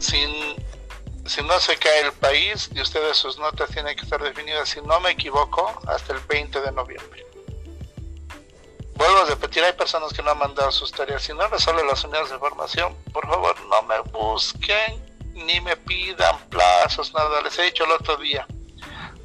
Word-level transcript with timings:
sin, 0.00 0.56
si 1.26 1.42
no 1.42 1.60
se 1.60 1.76
cae 1.76 2.00
el 2.00 2.12
país 2.12 2.70
y 2.74 2.80
ustedes 2.80 3.16
sus 3.16 3.38
notas 3.38 3.70
tienen 3.70 3.94
que 3.96 4.02
estar 4.02 4.22
definidas, 4.22 4.68
si 4.68 4.80
no 4.82 4.98
me 5.00 5.10
equivoco, 5.10 5.80
hasta 5.86 6.12
el 6.14 6.20
20 6.20 6.60
de 6.60 6.72
noviembre. 6.72 7.26
Vuelvo 8.94 9.18
a 9.18 9.24
repetir, 9.24 9.64
hay 9.64 9.72
personas 9.72 10.12
que 10.12 10.22
no 10.22 10.32
han 10.32 10.38
mandado 10.38 10.70
sus 10.72 10.92
tareas. 10.92 11.22
Si 11.22 11.32
no 11.32 11.46
resuelven 11.48 11.86
las 11.86 12.04
unidades 12.04 12.30
de 12.30 12.38
formación, 12.38 12.94
por 13.12 13.26
favor 13.26 13.56
no 13.68 13.82
me 13.82 14.00
busquen 14.10 15.10
ni 15.32 15.60
me 15.60 15.76
pidan 15.76 16.38
plazos, 16.50 17.14
nada. 17.14 17.40
Les 17.40 17.58
he 17.58 17.62
dicho 17.62 17.84
el 17.84 17.92
otro 17.92 18.16
día, 18.16 18.46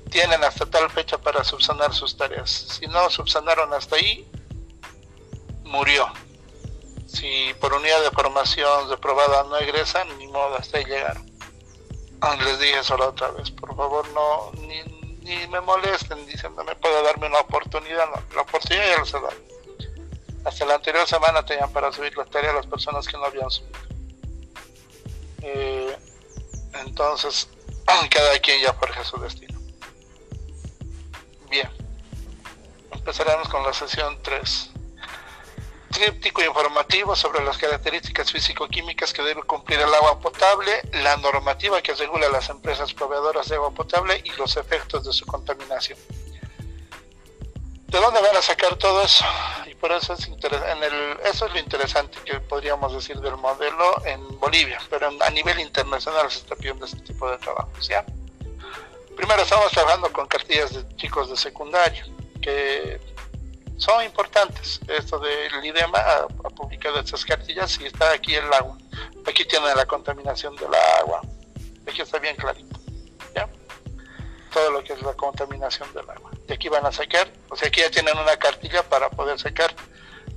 tienen 0.09 0.43
hasta 0.43 0.65
tal 0.65 0.89
fecha 0.89 1.17
para 1.17 1.43
subsanar 1.43 1.93
sus 1.93 2.15
tareas. 2.15 2.49
Si 2.49 2.87
no 2.87 3.09
subsanaron 3.09 3.73
hasta 3.73 3.97
ahí, 3.97 4.25
murió. 5.63 6.07
Si 7.15 7.53
por 7.61 7.73
unidad 7.73 8.03
de 8.03 8.11
formación 8.11 8.89
reprobada 8.89 9.43
no 9.43 9.55
egresan, 9.57 10.05
ni 10.17 10.27
modo, 10.27 10.57
hasta 10.57 10.79
ahí 10.79 10.83
llegaron. 10.83 11.25
Ah, 12.19 12.35
les 12.43 12.59
dije 12.59 12.79
eso 12.79 12.97
la 12.97 13.07
otra 13.07 13.31
vez, 13.31 13.51
por 13.51 13.73
favor 13.73 14.05
no, 14.09 14.51
ni, 14.61 14.81
ni 15.21 15.47
me 15.47 15.61
molesten 15.61 16.25
diciendo 16.25 16.61
me 16.65 16.75
puede 16.75 17.01
darme 17.03 17.27
una 17.27 17.39
oportunidad, 17.39 18.09
no, 18.09 18.21
la 18.35 18.41
oportunidad 18.41 18.83
ya 18.83 19.17
he 19.17 19.21
dado. 19.21 19.31
Hasta 20.43 20.65
la 20.65 20.75
anterior 20.75 21.07
semana 21.07 21.45
tenían 21.45 21.71
para 21.71 21.89
subir 21.93 22.17
las 22.17 22.29
tareas 22.29 22.53
las 22.53 22.67
personas 22.67 23.07
que 23.07 23.15
no 23.15 23.23
habían 23.23 23.49
subido. 23.49 23.79
Eh, 25.41 25.97
entonces, 26.85 27.47
cada 28.11 28.39
quien 28.39 28.61
ya 28.61 28.73
forja 28.73 29.05
su 29.05 29.17
destino. 29.21 29.57
Bien, 31.49 31.69
empezaremos 32.91 33.47
con 33.47 33.63
la 33.63 33.71
sesión 33.71 34.19
3. 34.21 34.74
Tríptico 35.95 36.43
informativo 36.43 37.15
sobre 37.15 37.41
las 37.41 37.57
características 37.57 38.29
físico-químicas 38.29 39.13
que 39.13 39.21
debe 39.21 39.43
cumplir 39.43 39.79
el 39.79 39.93
agua 39.93 40.19
potable, 40.19 40.81
la 40.91 41.15
normativa 41.15 41.81
que 41.81 41.93
regula 41.93 42.27
las 42.27 42.49
empresas 42.49 42.93
proveedoras 42.93 43.47
de 43.47 43.55
agua 43.55 43.71
potable 43.71 44.21
y 44.25 44.31
los 44.31 44.57
efectos 44.57 45.05
de 45.05 45.13
su 45.13 45.25
contaminación. 45.25 45.97
¿De 47.87 47.97
dónde 47.97 48.21
van 48.21 48.35
a 48.35 48.41
sacar 48.41 48.75
todo 48.75 49.03
eso? 49.03 49.23
Y 49.67 49.75
por 49.75 49.93
eso 49.93 50.11
es, 50.15 50.27
en 50.27 50.35
eso 51.23 51.45
es 51.45 51.53
lo 51.53 51.59
interesante 51.59 52.17
que 52.25 52.41
podríamos 52.41 52.93
decir 52.93 53.17
del 53.21 53.37
modelo 53.37 54.05
en 54.05 54.37
Bolivia, 54.37 54.81
pero 54.89 55.09
a 55.17 55.29
nivel 55.29 55.61
internacional 55.61 56.29
se 56.29 56.39
está 56.39 56.57
pidiendo 56.57 56.83
este 56.85 56.99
tipo 56.99 57.31
de 57.31 57.37
trabajos. 57.37 57.89
Primero 59.15 59.43
estamos 59.43 59.71
trabajando 59.71 60.11
con 60.11 60.27
cartillas 60.27 60.73
de 60.73 60.97
chicos 60.97 61.29
de 61.29 61.37
secundario, 61.37 62.03
que 62.41 62.99
son 63.77 64.03
importantes. 64.03 64.79
Esto 64.87 65.19
del 65.19 65.65
IDEMA 65.65 65.99
ha, 65.99 66.27
publicado 66.49 66.99
estas 66.99 67.25
cartillas 67.25 67.79
y 67.79 67.85
está 67.85 68.11
aquí 68.11 68.35
el 68.35 68.51
agua. 68.53 68.77
Aquí 69.27 69.45
tiene 69.45 69.73
la 69.75 69.85
contaminación 69.85 70.55
del 70.55 70.73
agua. 71.01 71.21
Aquí 71.87 72.01
está 72.01 72.19
bien 72.19 72.35
clarito, 72.35 72.79
¿ya? 73.35 73.47
Todo 74.53 74.71
lo 74.71 74.83
que 74.83 74.93
es 74.93 75.01
la 75.01 75.13
contaminación 75.13 75.91
del 75.93 76.09
agua 76.09 76.31
de 76.47 76.53
aquí 76.53 76.69
van 76.69 76.85
a 76.85 76.91
sacar, 76.91 77.27
o 77.49 77.55
sea, 77.55 77.67
aquí 77.67 77.81
ya 77.81 77.89
tienen 77.89 78.17
una 78.17 78.37
cartilla 78.37 78.83
para 78.83 79.09
poder 79.09 79.39
sacar 79.39 79.73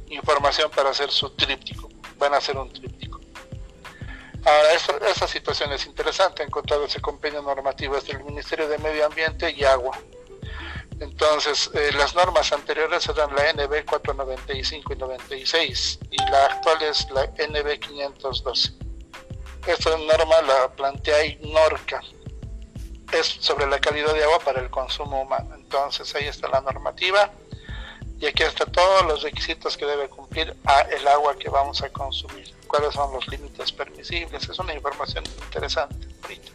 información 0.09 0.71
para 0.71 0.91
hacer 0.91 1.11
su 1.11 1.31
tríptico, 1.31 1.89
van 2.17 2.35
a 2.35 2.39
hacer 2.39 2.57
un 2.57 2.73
tríptico. 2.73 3.21
Ahora, 4.45 4.73
esta, 4.73 5.29
situación 5.29 5.73
es 5.73 5.85
interesante, 5.87 6.43
he 6.43 6.47
encontrado 6.47 6.85
ese 6.85 7.01
convenio 7.01 7.43
normativo 7.43 7.97
es 7.97 8.07
del 8.07 8.23
Ministerio 8.25 8.69
de 8.69 8.79
Medio 8.79 9.05
Ambiente 9.05 9.51
y 9.51 9.65
Agua. 9.65 9.99
Entonces, 11.01 11.71
eh, 11.75 11.91
las 11.97 12.15
normas 12.15 12.53
anteriores 12.53 13.09
eran 13.09 13.35
la 13.35 13.53
NB 13.53 13.85
495 13.85 14.93
y 14.93 14.97
96 14.97 15.99
y 16.11 16.17
la 16.31 16.47
actual 16.47 16.83
es 16.83 17.09
la 17.11 17.25
NB 17.25 17.79
512. 17.79 18.73
Esta 19.67 19.97
norma 19.97 20.43
la 20.43 20.69
plantea 20.75 21.25
INORCA, 21.25 22.01
es 23.13 23.27
sobre 23.41 23.67
la 23.67 23.79
calidad 23.79 24.13
de 24.13 24.25
agua 24.25 24.39
para 24.41 24.61
el 24.61 24.71
consumo 24.71 25.23
humano. 25.23 25.55
Entonces 25.55 26.15
ahí 26.15 26.27
está 26.27 26.49
la 26.49 26.61
normativa 26.61 27.31
y 28.21 28.27
aquí 28.27 28.43
está 28.43 28.67
todos 28.67 29.07
los 29.07 29.23
requisitos 29.23 29.77
que 29.77 29.87
debe 29.87 30.09
cumplir 30.09 30.55
el 30.91 31.09
agua 31.09 31.37
que 31.37 31.49
vamos 31.49 31.83
a 31.83 31.91
consumir, 31.91 32.53
cuáles 32.67 32.95
son 32.95 33.13
los 33.13 33.27
límites 33.29 33.73
permisibles. 33.73 34.49
Es 34.49 34.59
una 34.59 34.75
información 34.75 35.25
interesante 35.45 36.09
ahorita. 36.23 36.51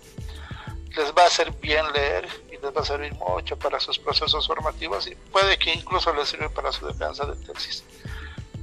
Les 0.98 1.12
va 1.14 1.24
a 1.24 1.28
hacer 1.28 1.52
bien 1.54 1.86
leer 1.94 2.28
les 2.64 2.76
va 2.76 2.82
a 2.82 2.86
servir 2.86 3.14
mucho 3.16 3.58
para 3.58 3.80
sus 3.80 4.00
procesos 4.00 4.48
formativos 4.48 5.08
y 5.08 5.16
puede 5.16 5.58
que 5.58 5.74
incluso 5.74 6.14
les 6.14 6.30
sirva 6.30 6.50
para 6.50 6.72
su 6.72 6.88
defensa 6.88 7.26
de 7.26 7.36
tesis. 7.46 7.84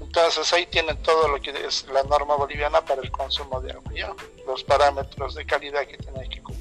Entonces 0.01 0.53
ahí 0.53 0.67
tienen 0.67 1.01
todo 1.03 1.29
lo 1.29 1.41
que 1.41 1.51
es 1.51 1.87
la 1.93 2.03
norma 2.03 2.35
boliviana 2.35 2.81
para 2.81 3.01
el 3.03 3.13
consumo 3.13 3.61
de 3.61 3.73
agua, 3.73 3.93
¿ya? 3.95 4.13
los 4.47 4.65
parámetros 4.65 5.35
de 5.37 5.47
calidad 5.47 5.87
que 5.87 5.99
tienen 5.99 6.29
que 6.29 6.43
cumplir 6.43 6.61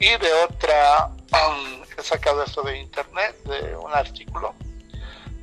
y 0.00 0.16
de 0.16 0.32
otra, 0.32 1.08
um, 1.08 1.82
he 1.96 2.02
sacado 2.02 2.42
esto 2.42 2.62
de 2.62 2.78
internet, 2.78 3.36
de 3.44 3.76
un 3.76 3.92
artículo, 3.92 4.54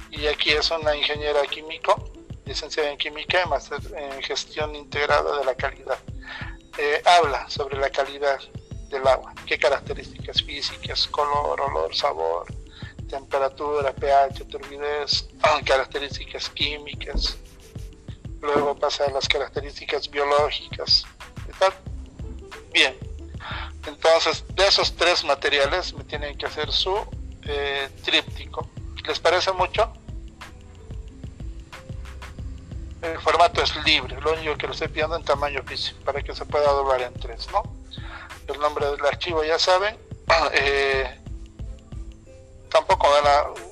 y 0.10 0.26
aquí 0.26 0.50
es 0.50 0.72
una 0.72 0.96
ingeniera 0.96 1.44
químico, 1.44 2.12
licenciada 2.44 2.90
en 2.90 2.98
química 2.98 3.44
y 3.46 3.48
máster 3.48 3.80
en 3.96 4.20
gestión 4.24 4.74
integrada 4.74 5.38
de 5.38 5.46
la 5.46 5.54
calidad. 5.54 6.00
Eh, 6.80 7.04
habla 7.06 7.48
sobre 7.50 7.78
la 7.78 7.92
calidad 7.92 8.40
del 8.90 9.08
agua, 9.08 9.34
qué 9.46 9.58
características 9.58 10.42
físicas, 10.42 11.08
color, 11.08 11.60
olor, 11.62 11.96
sabor, 11.96 12.46
temperatura, 13.10 13.94
pH, 13.94 14.46
turbidez, 14.46 15.28
características 15.66 16.50
químicas, 16.50 17.38
luego 18.42 18.76
pasa 18.76 19.06
a 19.06 19.12
las 19.12 19.28
características 19.28 20.10
biológicas. 20.10 21.06
¿Está? 21.50 21.74
Bien, 22.74 22.96
entonces, 23.88 24.44
de 24.56 24.68
esos 24.68 24.96
tres 24.96 25.24
materiales 25.24 25.94
me 25.94 26.04
tienen 26.04 26.38
que 26.38 26.46
hacer 26.46 26.72
su 26.72 26.96
eh, 27.44 27.90
tríptico. 28.04 28.70
¿Les 29.08 29.20
parece 29.20 29.52
mucho? 29.54 29.92
El 33.02 33.20
formato 33.20 33.62
es 33.62 33.74
libre, 33.86 34.20
lo 34.20 34.34
único 34.34 34.58
que 34.58 34.68
lo 34.68 34.74
estoy 34.74 34.90
pidiendo 34.90 35.16
en 35.16 35.24
tamaño 35.24 35.64
físico 35.64 36.00
para 36.04 36.22
que 36.22 36.36
se 36.36 36.46
pueda 36.46 36.72
doblar 36.72 37.02
en 37.02 37.14
tres, 37.14 37.48
¿no? 37.52 37.77
El 38.48 38.60
nombre 38.60 38.86
del 38.86 39.06
archivo 39.06 39.44
ya 39.44 39.60
saben. 39.60 39.98
Eh, 40.54 41.20
tampoco 42.70 43.10
van 43.10 43.26
a 43.26 43.68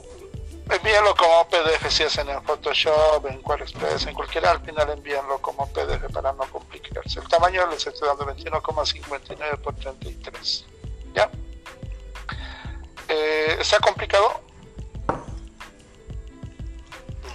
envíenlo 0.69 1.15
como 1.15 1.47
PDF 1.47 1.89
si 1.89 2.03
hacen 2.03 2.29
en 2.29 2.41
Photoshop, 2.43 3.25
en 3.27 3.41
QuickExpress, 3.41 4.07
en 4.07 4.15
cualquiera, 4.15 4.51
al 4.51 4.61
final 4.61 4.89
envíenlo 4.89 5.39
como 5.41 5.67
PDF 5.67 6.11
para 6.11 6.33
no 6.33 6.43
complicarse. 6.49 7.19
El 7.19 7.27
tamaño 7.27 7.67
les 7.67 7.85
estoy 7.85 8.07
dando 8.07 8.25
21,59 8.25 9.57
por 9.59 9.75
33. 9.75 10.65
¿Ya? 11.13 11.29
Eh, 13.07 13.57
¿Está 13.59 13.79
complicado? 13.79 14.41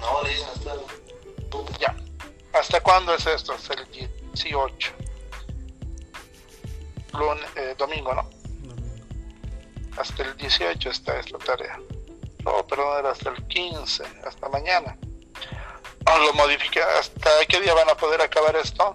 No, 0.01 0.21
hasta... 0.53 0.75
Ya. 1.79 1.95
¿Hasta 2.53 2.81
cuándo 2.81 3.15
es 3.15 3.27
esto? 3.27 3.53
Hasta 3.53 3.75
el 3.75 3.87
18. 3.91 4.93
Lunes, 7.13 7.51
eh, 7.57 7.75
domingo, 7.77 8.15
¿no? 8.15 8.29
Hasta 9.97 10.23
el 10.23 10.37
18 10.37 10.91
está 10.91 11.19
esta 11.19 11.39
tarea 11.39 11.79
no, 12.45 12.67
perdón, 12.67 12.99
era 12.99 13.11
hasta 13.11 13.31
el 13.31 13.47
15, 13.47 14.05
hasta 14.25 14.49
mañana. 14.49 14.97
Lo 16.07 16.33
modifica, 16.35 16.87
¿hasta 16.99 17.31
qué 17.49 17.61
día 17.61 17.75
van 17.75 17.89
a 17.89 17.95
poder 17.95 18.21
acabar 18.21 18.57
esto? 18.57 18.95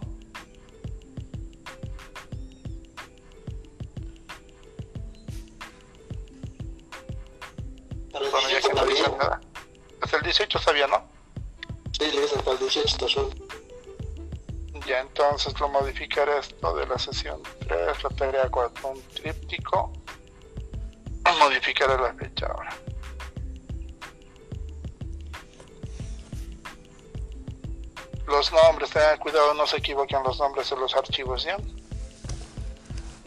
Bueno, 8.12 8.50
ya 8.50 8.62
que 8.62 8.74
no 8.74 8.86
dicen 8.86 9.18
nada. 9.18 9.40
Hasta 10.02 10.18
el 10.18 10.24
18 10.24 10.60
sabía, 10.60 10.88
¿no? 10.88 11.08
Sí, 11.98 12.12
hasta 12.36 12.52
el 12.52 12.60
18 12.60 12.86
está 12.86 13.06
Ya, 14.86 15.02
entonces 15.02 15.60
lo 15.60 15.70
modificaré 15.70 16.38
esto 16.38 16.76
de 16.76 16.86
la 16.86 17.00
sesión 17.00 17.42
3, 17.68 18.04
la 18.04 18.10
tarea 18.10 18.50
4, 18.50 18.88
un 18.90 19.02
tríptico. 19.14 19.92
Modificaré 21.40 21.98
la 21.98 22.14
fecha 22.14 22.46
ahora. 22.46 22.70
los 28.28 28.52
nombres, 28.52 28.90
tengan 28.90 29.18
cuidado, 29.20 29.54
no 29.54 29.68
se 29.68 29.78
equivoquen 29.78 30.24
los 30.24 30.40
nombres 30.40 30.70
de 30.70 30.76
los 30.78 30.96
archivos, 30.96 31.44
¿ya? 31.44 31.58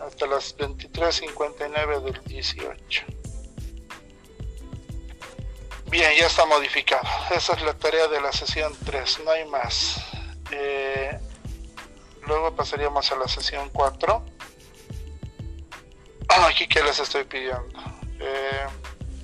Hasta 0.05 0.27
las 0.27 0.57
23.59 0.57 2.03
del 2.03 2.25
18. 2.25 3.05
Bien, 5.87 6.11
ya 6.19 6.27
está 6.27 6.45
modificado. 6.45 7.03
Esa 7.31 7.55
es 7.55 7.63
la 7.63 7.75
tarea 7.75 8.09
de 8.09 8.21
la 8.21 8.33
sesión 8.33 8.73
3, 8.85 9.21
no 9.25 9.31
hay 9.31 9.45
más. 9.47 10.01
Eh, 10.51 11.19
luego 12.29 12.55
pasaríamos 12.55 13.11
a 13.11 13.17
la 13.17 13.27
sesión 13.27 13.69
4. 13.71 14.25
Aquí 16.29 16.69
que 16.69 16.83
les 16.83 17.01
estoy 17.01 17.25
pidiendo. 17.25 17.67
Eh, 18.21 18.67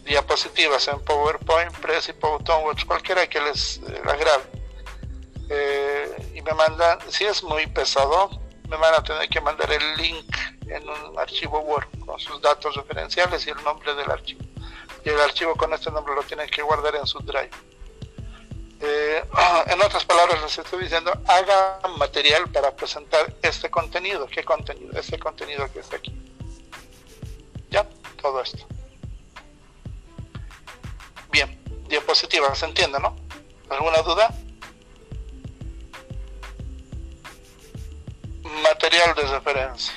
diapositivas 0.05 0.89
en 0.89 1.01
PowerPoint, 1.05 1.73
Press 1.79 2.09
y 2.09 2.13
PowerPoint, 2.15 2.85
cualquiera 2.85 3.27
que 3.27 3.41
les 3.41 3.79
eh, 3.79 4.03
agrade 4.05 4.45
eh, 5.49 6.33
y 6.35 6.43
me 6.43 6.53
mandan, 6.53 6.99
si 7.09 7.25
es 7.25 7.43
muy 7.43 7.67
pesado, 7.67 8.31
me 8.69 8.77
van 8.77 8.95
a 8.95 9.03
tener 9.03 9.29
que 9.29 9.41
mandar 9.41 9.71
el 9.71 9.97
link 9.97 10.37
en 10.67 10.89
un 10.89 11.19
archivo 11.19 11.61
Word 11.61 11.87
con 12.05 12.19
sus 12.19 12.41
datos 12.41 12.75
referenciales 12.77 13.47
y 13.47 13.51
el 13.51 13.63
nombre 13.63 13.95
del 13.95 14.11
archivo. 14.11 14.43
Y 15.05 15.11
el 15.11 15.21
archivo 15.21 15.55
con 15.55 15.73
este 15.75 15.91
nombre 15.91 16.15
lo 16.15 16.23
tienen 16.23 16.49
que 16.49 16.63
guardar 16.63 16.97
en 16.97 17.07
su 17.07 17.19
drive. 17.21 17.51
Eh, 18.81 19.25
en 19.67 19.83
otras 19.83 20.05
palabras, 20.05 20.43
les 20.43 20.59
estoy 20.59 20.83
diciendo, 20.83 21.13
hagan 21.27 21.99
material 21.99 22.51
para 22.51 22.75
presentar 22.75 23.35
este 23.43 23.71
contenido. 23.71 24.27
¿Qué 24.27 24.45
contenido? 24.45 24.99
Este 24.99 25.19
contenido 25.19 25.71
que 25.73 25.81
está 25.81 25.97
aquí. 25.97 26.13
Ya, 27.71 27.87
todo 28.21 28.41
esto. 28.43 28.67
Bien, 31.31 31.61
diapositiva, 31.89 32.55
¿se 32.55 32.67
entiende, 32.67 33.01
no? 33.01 33.17
¿Alguna 33.71 34.03
duda? 34.03 34.33
Material 38.63 39.15
de 39.17 39.23
referencia. 39.23 39.95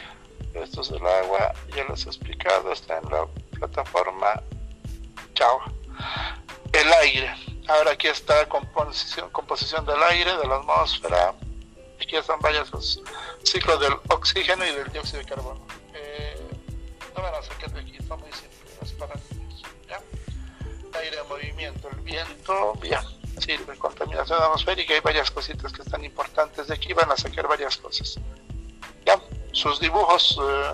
Esto 0.53 0.81
es 0.81 0.89
el 0.89 1.05
agua, 1.05 1.53
ya 1.75 1.83
les 1.83 2.05
he 2.05 2.09
explicado, 2.09 2.71
está 2.71 2.97
en 2.97 3.09
la 3.09 3.27
plataforma. 3.51 4.41
Chao. 5.35 5.59
El 6.73 6.91
aire. 6.93 7.46
Ahora 7.67 7.91
aquí 7.91 8.07
está 8.07 8.47
composición, 8.47 9.29
composición 9.31 9.85
del 9.85 10.01
aire, 10.03 10.37
de 10.37 10.47
la 10.47 10.55
atmósfera. 10.55 11.33
Aquí 12.01 12.15
están 12.15 12.39
varios 12.39 13.01
ciclos 13.43 13.79
del 13.81 13.93
oxígeno 14.09 14.65
y 14.65 14.71
del 14.71 14.89
dióxido 14.91 15.19
de 15.19 15.25
carbono. 15.25 15.59
Eh, 15.93 16.39
no 17.15 17.21
van 17.21 17.35
a 17.35 17.41
sacar 17.41 17.71
de 17.73 17.81
aquí, 17.81 17.97
está 17.97 18.15
muy 18.15 18.31
simple, 18.31 18.71
es 18.81 18.91
para 18.93 19.15
niños. 19.15 19.63
Aire 20.93 21.17
en 21.19 21.27
movimiento, 21.27 21.89
el 21.89 21.97
viento, 21.97 22.73
bien. 22.81 23.01
Sirve, 23.39 23.77
contaminación 23.77 24.41
atmosférica, 24.41 24.93
hay 24.93 25.01
varias 25.01 25.29
cositas 25.29 25.71
que 25.71 25.81
están 25.81 26.03
importantes 26.03 26.67
de 26.67 26.73
aquí, 26.73 26.93
van 26.93 27.11
a 27.11 27.17
sacar 27.17 27.47
varias 27.47 27.77
cosas. 27.77 28.17
Ya, 29.05 29.21
sus 29.51 29.79
dibujos, 29.79 30.39
eh, 30.41 30.71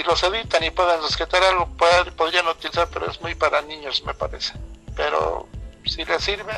si 0.00 0.06
los 0.06 0.22
editan 0.22 0.64
y 0.64 0.70
pueden 0.70 1.02
rescatar 1.02 1.42
algo, 1.42 1.68
podrían 2.16 2.48
utilizar, 2.48 2.88
pero 2.90 3.10
es 3.10 3.20
muy 3.20 3.34
para 3.34 3.60
niños, 3.60 4.02
me 4.04 4.14
parece. 4.14 4.54
Pero 4.96 5.46
si 5.84 6.04
les 6.04 6.24
sirve, 6.24 6.54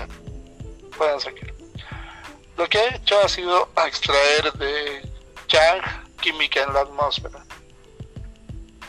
pueden 0.97 1.21
sacar. 1.21 1.53
Lo 2.57 2.69
que 2.69 2.79
he 2.79 2.97
hecho 2.97 3.19
ha 3.19 3.29
sido 3.29 3.69
extraer 3.85 4.53
de 4.53 5.09
Chang 5.49 5.83
química 6.21 6.63
en 6.63 6.73
la 6.73 6.83
atmósfera. 6.83 7.45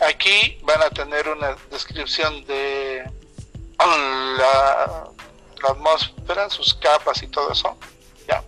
Aquí 0.07 0.59
van 0.63 0.83
a 0.83 0.89
tener 0.91 1.27
una 1.29 1.55
descripción 1.71 2.45
de 2.45 3.09
la, 4.37 5.09
atmósfera, 5.67 6.49
sus 6.51 6.75
capas 6.75 7.23
y 7.23 7.27
todo 7.27 7.51
eso. 7.51 7.75
Ya. 8.27 8.43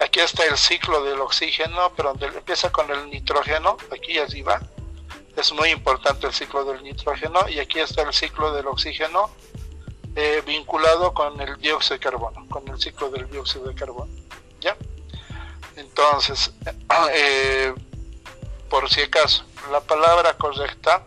Aquí 0.00 0.20
está 0.20 0.44
el 0.44 0.58
ciclo 0.58 1.02
del 1.02 1.20
oxígeno, 1.20 1.94
pero 1.96 2.10
donde 2.12 2.38
empieza 2.38 2.70
con 2.70 2.90
el 2.90 3.08
nitrógeno, 3.08 3.78
aquí 3.90 4.18
arriba. 4.18 4.60
Es 5.36 5.52
muy 5.52 5.70
importante 5.70 6.26
el 6.26 6.32
ciclo 6.32 6.64
del 6.64 6.82
nitrógeno 6.82 7.48
y 7.48 7.58
aquí 7.58 7.80
está 7.80 8.02
el 8.02 8.12
ciclo 8.12 8.52
del 8.52 8.66
oxígeno 8.66 9.30
eh, 10.14 10.42
vinculado 10.46 11.12
con 11.12 11.40
el 11.40 11.56
dióxido 11.58 11.96
de 11.96 12.00
carbono, 12.00 12.46
con 12.48 12.68
el 12.68 12.78
ciclo 12.78 13.10
del 13.10 13.28
dióxido 13.28 13.66
de 13.66 13.74
carbono. 13.74 14.12
¿Ya? 14.60 14.76
Entonces, 15.76 16.52
eh, 17.14 17.74
por 18.70 18.88
si 18.88 19.00
acaso, 19.02 19.44
la 19.72 19.80
palabra 19.80 20.36
correcta 20.36 21.02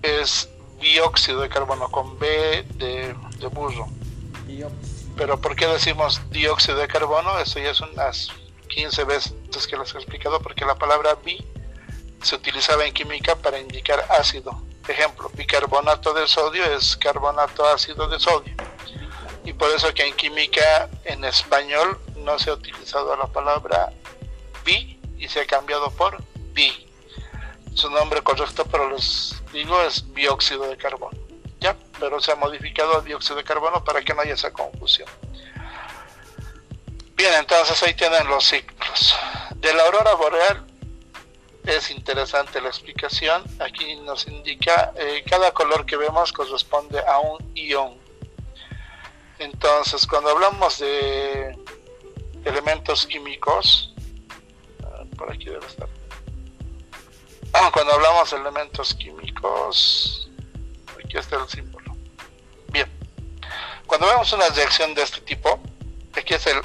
es 0.00 0.48
dióxido 0.80 1.40
de 1.40 1.48
carbono 1.48 1.90
con 1.90 2.18
B 2.18 2.64
de, 2.74 3.14
de 3.38 3.46
burro. 3.48 3.88
Pero 5.16 5.40
¿por 5.40 5.56
qué 5.56 5.66
decimos 5.66 6.20
dióxido 6.30 6.78
de 6.78 6.88
carbono? 6.88 7.38
Eso 7.38 7.58
ya 7.58 7.70
es 7.70 7.80
unas 7.80 8.28
15 8.68 9.04
veces 9.04 9.66
que 9.68 9.76
les 9.76 9.94
he 9.94 9.98
explicado, 9.98 10.40
porque 10.40 10.64
la 10.64 10.74
palabra 10.74 11.16
bi 11.24 11.44
se 12.22 12.36
utilizaba 12.36 12.84
en 12.84 12.94
química 12.94 13.36
para 13.36 13.58
indicar 13.58 14.04
ácido. 14.10 14.62
Ejemplo, 14.88 15.30
bicarbonato 15.34 16.12
de 16.14 16.26
sodio 16.26 16.64
es 16.64 16.96
carbonato 16.96 17.66
ácido 17.66 18.08
de 18.08 18.18
sodio. 18.18 18.54
Y 19.44 19.52
por 19.52 19.70
eso 19.70 19.92
que 19.92 20.06
en 20.06 20.14
química 20.14 20.88
en 21.04 21.24
español 21.24 22.00
no 22.16 22.38
se 22.38 22.50
ha 22.50 22.54
utilizado 22.54 23.16
la 23.16 23.26
palabra 23.26 23.92
bi 24.64 25.00
y 25.18 25.28
se 25.28 25.40
ha 25.40 25.46
cambiado 25.46 25.90
por 25.90 26.22
bi. 26.52 26.88
Su 27.74 27.90
nombre 27.90 28.22
correcto, 28.22 28.64
pero 28.70 28.90
les 28.90 29.42
digo, 29.52 29.80
es 29.82 30.12
dióxido 30.14 30.64
de 30.68 30.76
carbono. 30.76 31.16
¿Ya? 31.60 31.76
Pero 31.98 32.20
se 32.20 32.32
ha 32.32 32.36
modificado 32.36 32.98
a 32.98 33.00
dióxido 33.02 33.36
de 33.36 33.44
carbono 33.44 33.84
para 33.84 34.02
que 34.02 34.14
no 34.14 34.20
haya 34.20 34.34
esa 34.34 34.52
confusión. 34.52 35.08
Bien, 37.14 37.34
entonces 37.38 37.80
ahí 37.82 37.94
tienen 37.94 38.26
los 38.26 38.44
ciclos. 38.44 39.16
De 39.56 39.72
la 39.72 39.84
aurora 39.84 40.14
boreal 40.14 40.71
es 41.64 41.90
interesante 41.90 42.60
la 42.60 42.68
explicación. 42.68 43.44
Aquí 43.60 43.96
nos 43.96 44.26
indica 44.26 44.92
eh, 44.96 45.22
cada 45.28 45.52
color 45.52 45.86
que 45.86 45.96
vemos 45.96 46.32
corresponde 46.32 47.00
a 47.00 47.18
un 47.18 47.54
ion. 47.54 47.96
Entonces, 49.38 50.06
cuando 50.06 50.30
hablamos 50.30 50.78
de 50.78 51.56
elementos 52.44 53.06
químicos, 53.06 53.94
ah, 54.84 55.04
por 55.16 55.32
aquí 55.32 55.46
debe 55.46 55.66
estar. 55.66 55.88
Ah, 57.52 57.70
cuando 57.72 57.92
hablamos 57.92 58.30
de 58.30 58.36
elementos 58.38 58.94
químicos, 58.94 60.30
aquí 61.04 61.16
está 61.16 61.36
el 61.36 61.48
símbolo. 61.48 61.96
Bien, 62.68 62.90
cuando 63.86 64.06
vemos 64.06 64.32
una 64.32 64.48
reacción 64.48 64.94
de 64.94 65.02
este 65.02 65.20
tipo, 65.20 65.60
aquí 66.16 66.34
es 66.34 66.46
el 66.46 66.60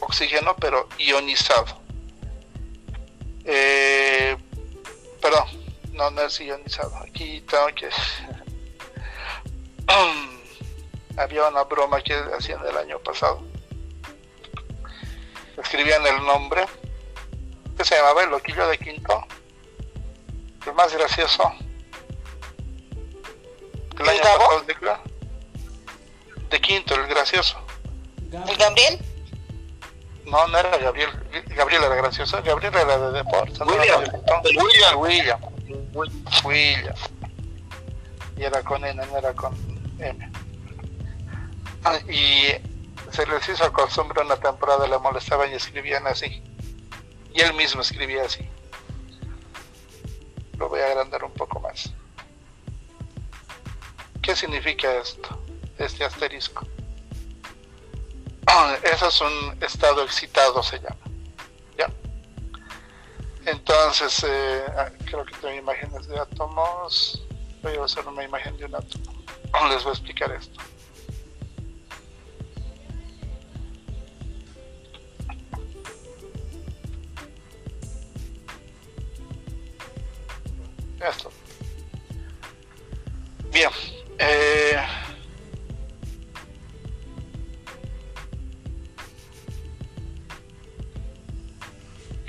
oxígeno, 0.00 0.54
pero 0.56 0.88
ionizado 0.98 1.85
eh, 3.46 4.36
perdón, 5.20 5.46
no, 5.92 6.10
no 6.10 6.22
es 6.22 6.40
ionizado. 6.40 6.96
Aquí 6.98 7.40
tengo 7.42 7.66
que. 7.74 7.88
Había 11.16 11.48
una 11.48 11.62
broma 11.64 12.02
que 12.02 12.14
hacían 12.14 12.60
el 12.66 12.76
año 12.76 12.98
pasado. 12.98 13.42
Escribían 15.56 16.06
el 16.06 16.24
nombre. 16.26 16.66
¿Qué 17.76 17.84
se 17.84 17.96
llamaba? 17.96 18.24
El 18.24 18.30
loquillo 18.30 18.68
de 18.68 18.78
Quinto. 18.78 19.24
El 20.66 20.74
más 20.74 20.92
gracioso. 20.92 21.52
El 23.98 24.08
año 24.08 24.20
pasado 24.20 24.60
de, 24.62 24.76
de 26.50 26.60
Quinto, 26.60 26.94
el 26.94 27.06
gracioso. 27.06 27.58
¿El 28.32 28.56
Gabriel? 28.56 28.98
No, 30.26 30.46
no 30.48 30.58
era 30.58 30.76
Gabriel. 30.76 31.10
Gabriel 31.48 31.84
era 31.84 31.94
gracioso. 31.94 32.42
Gabriel 32.42 32.74
era 32.74 32.98
de 32.98 33.12
deportes. 33.12 33.60
William. 33.60 34.04
William. 34.58 34.98
William. 34.98 35.40
William. 36.44 36.94
Y 38.36 38.42
era 38.42 38.62
con 38.62 38.84
N, 38.84 39.06
no 39.06 39.18
era 39.18 39.32
con 39.32 39.54
M. 39.98 40.30
Y 42.12 42.48
se 43.12 43.26
les 43.26 43.48
hizo 43.48 43.72
costumbre 43.72 44.22
una 44.22 44.36
temporada, 44.36 44.86
le 44.86 44.98
molestaban 44.98 45.50
y 45.50 45.54
escribían 45.54 46.06
así. 46.06 46.42
Y 47.32 47.40
él 47.40 47.54
mismo 47.54 47.80
escribía 47.80 48.24
así. 48.24 48.48
Lo 50.58 50.68
voy 50.68 50.80
a 50.80 50.86
agrandar 50.86 51.22
un 51.24 51.32
poco 51.32 51.60
más. 51.60 51.92
¿Qué 54.22 54.34
significa 54.34 54.92
esto? 54.96 55.40
Este 55.78 56.04
asterisco. 56.04 56.66
Eso 58.82 59.08
es 59.08 59.20
un 59.20 59.62
estado 59.62 60.02
excitado, 60.04 60.62
se 60.62 60.78
llama. 60.78 60.96
¿Ya? 61.76 61.90
Entonces, 63.44 64.24
eh, 64.26 64.64
ah, 64.76 64.90
creo 65.04 65.24
que 65.24 65.34
tengo 65.36 65.54
imágenes 65.54 66.06
de 66.06 66.18
átomos. 66.18 67.22
Voy 67.62 67.76
a 67.76 67.84
hacer 67.84 68.06
una 68.06 68.24
imagen 68.24 68.56
de 68.56 68.66
un 68.66 68.74
átomo. 68.74 69.04
Les 69.68 69.82
voy 69.82 69.90
a 69.90 69.94
explicar 69.94 70.32
esto. 70.32 70.60
Esto. 81.00 81.30
Bien. 83.52 83.70
Eh, 84.18 84.76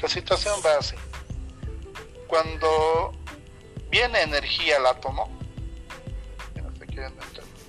La 0.02 0.08
situación 0.08 0.60
va 0.66 0.78
así. 0.78 0.96
Cuando 2.28 3.14
viene 3.90 4.22
energía 4.22 4.78
al 4.78 4.86
átomo, 4.86 5.38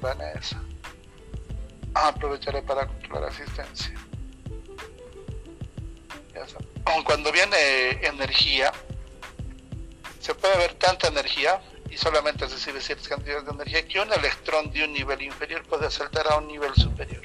Vanessa, 0.01 0.63
aprovecharé 1.95 2.63
para 2.63 2.87
controlar 2.87 3.31
asistencia. 3.31 3.95
Cuando 7.05 7.33
viene 7.33 7.91
energía, 8.07 8.73
se 10.21 10.35
puede 10.35 10.57
ver 10.59 10.75
tanta 10.75 11.09
energía 11.09 11.61
y 11.91 11.97
solamente 11.97 12.47
recibe 12.47 12.81
ciertas 12.81 13.09
cantidades 13.09 13.45
de 13.45 13.51
energía 13.53 13.87
que 13.87 14.01
un 14.01 14.13
electrón 14.13 14.71
de 14.71 14.85
un 14.85 14.93
nivel 14.93 15.23
inferior 15.23 15.63
puede 15.67 15.91
saltar 15.91 16.31
a 16.31 16.37
un 16.37 16.47
nivel 16.47 16.73
superior. 16.75 17.23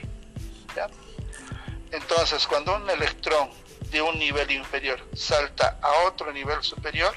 Entonces, 1.91 2.47
cuando 2.47 2.75
un 2.75 2.89
electrón 2.89 3.49
de 3.93 4.01
un 4.01 4.17
nivel 4.19 4.51
inferior 4.51 4.99
salta 5.13 5.77
a 5.81 6.07
otro 6.07 6.33
nivel 6.33 6.61
superior, 6.63 7.15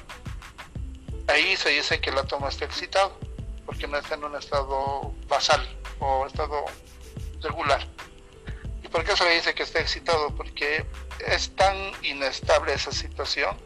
ahí 1.27 1.57
se 1.57 1.71
dice 1.71 2.01
que 2.01 2.11
el 2.11 2.19
átomo 2.19 2.49
está 2.49 2.67
excitado, 2.67 3.19
porque 3.65 3.89
no 3.89 3.99
está 3.99 4.15
en 4.15 4.25
un 4.25 4.37
estado 4.37 5.13
basal 5.27 5.67
o 5.99 6.27
estado 6.27 6.67
regular. 7.41 7.85
¿Y 8.85 8.89
por 8.89 9.05
qué 9.05 9.17
se 9.17 9.25
le 9.25 9.35
dice 9.35 9.55
que 9.55 9.63
está 9.63 9.81
excitado? 9.81 10.37
Porque 10.37 10.87
es 11.27 11.57
tan 11.57 11.77
inestable 12.03 12.75
esa 12.75 12.93
situación 12.93 13.57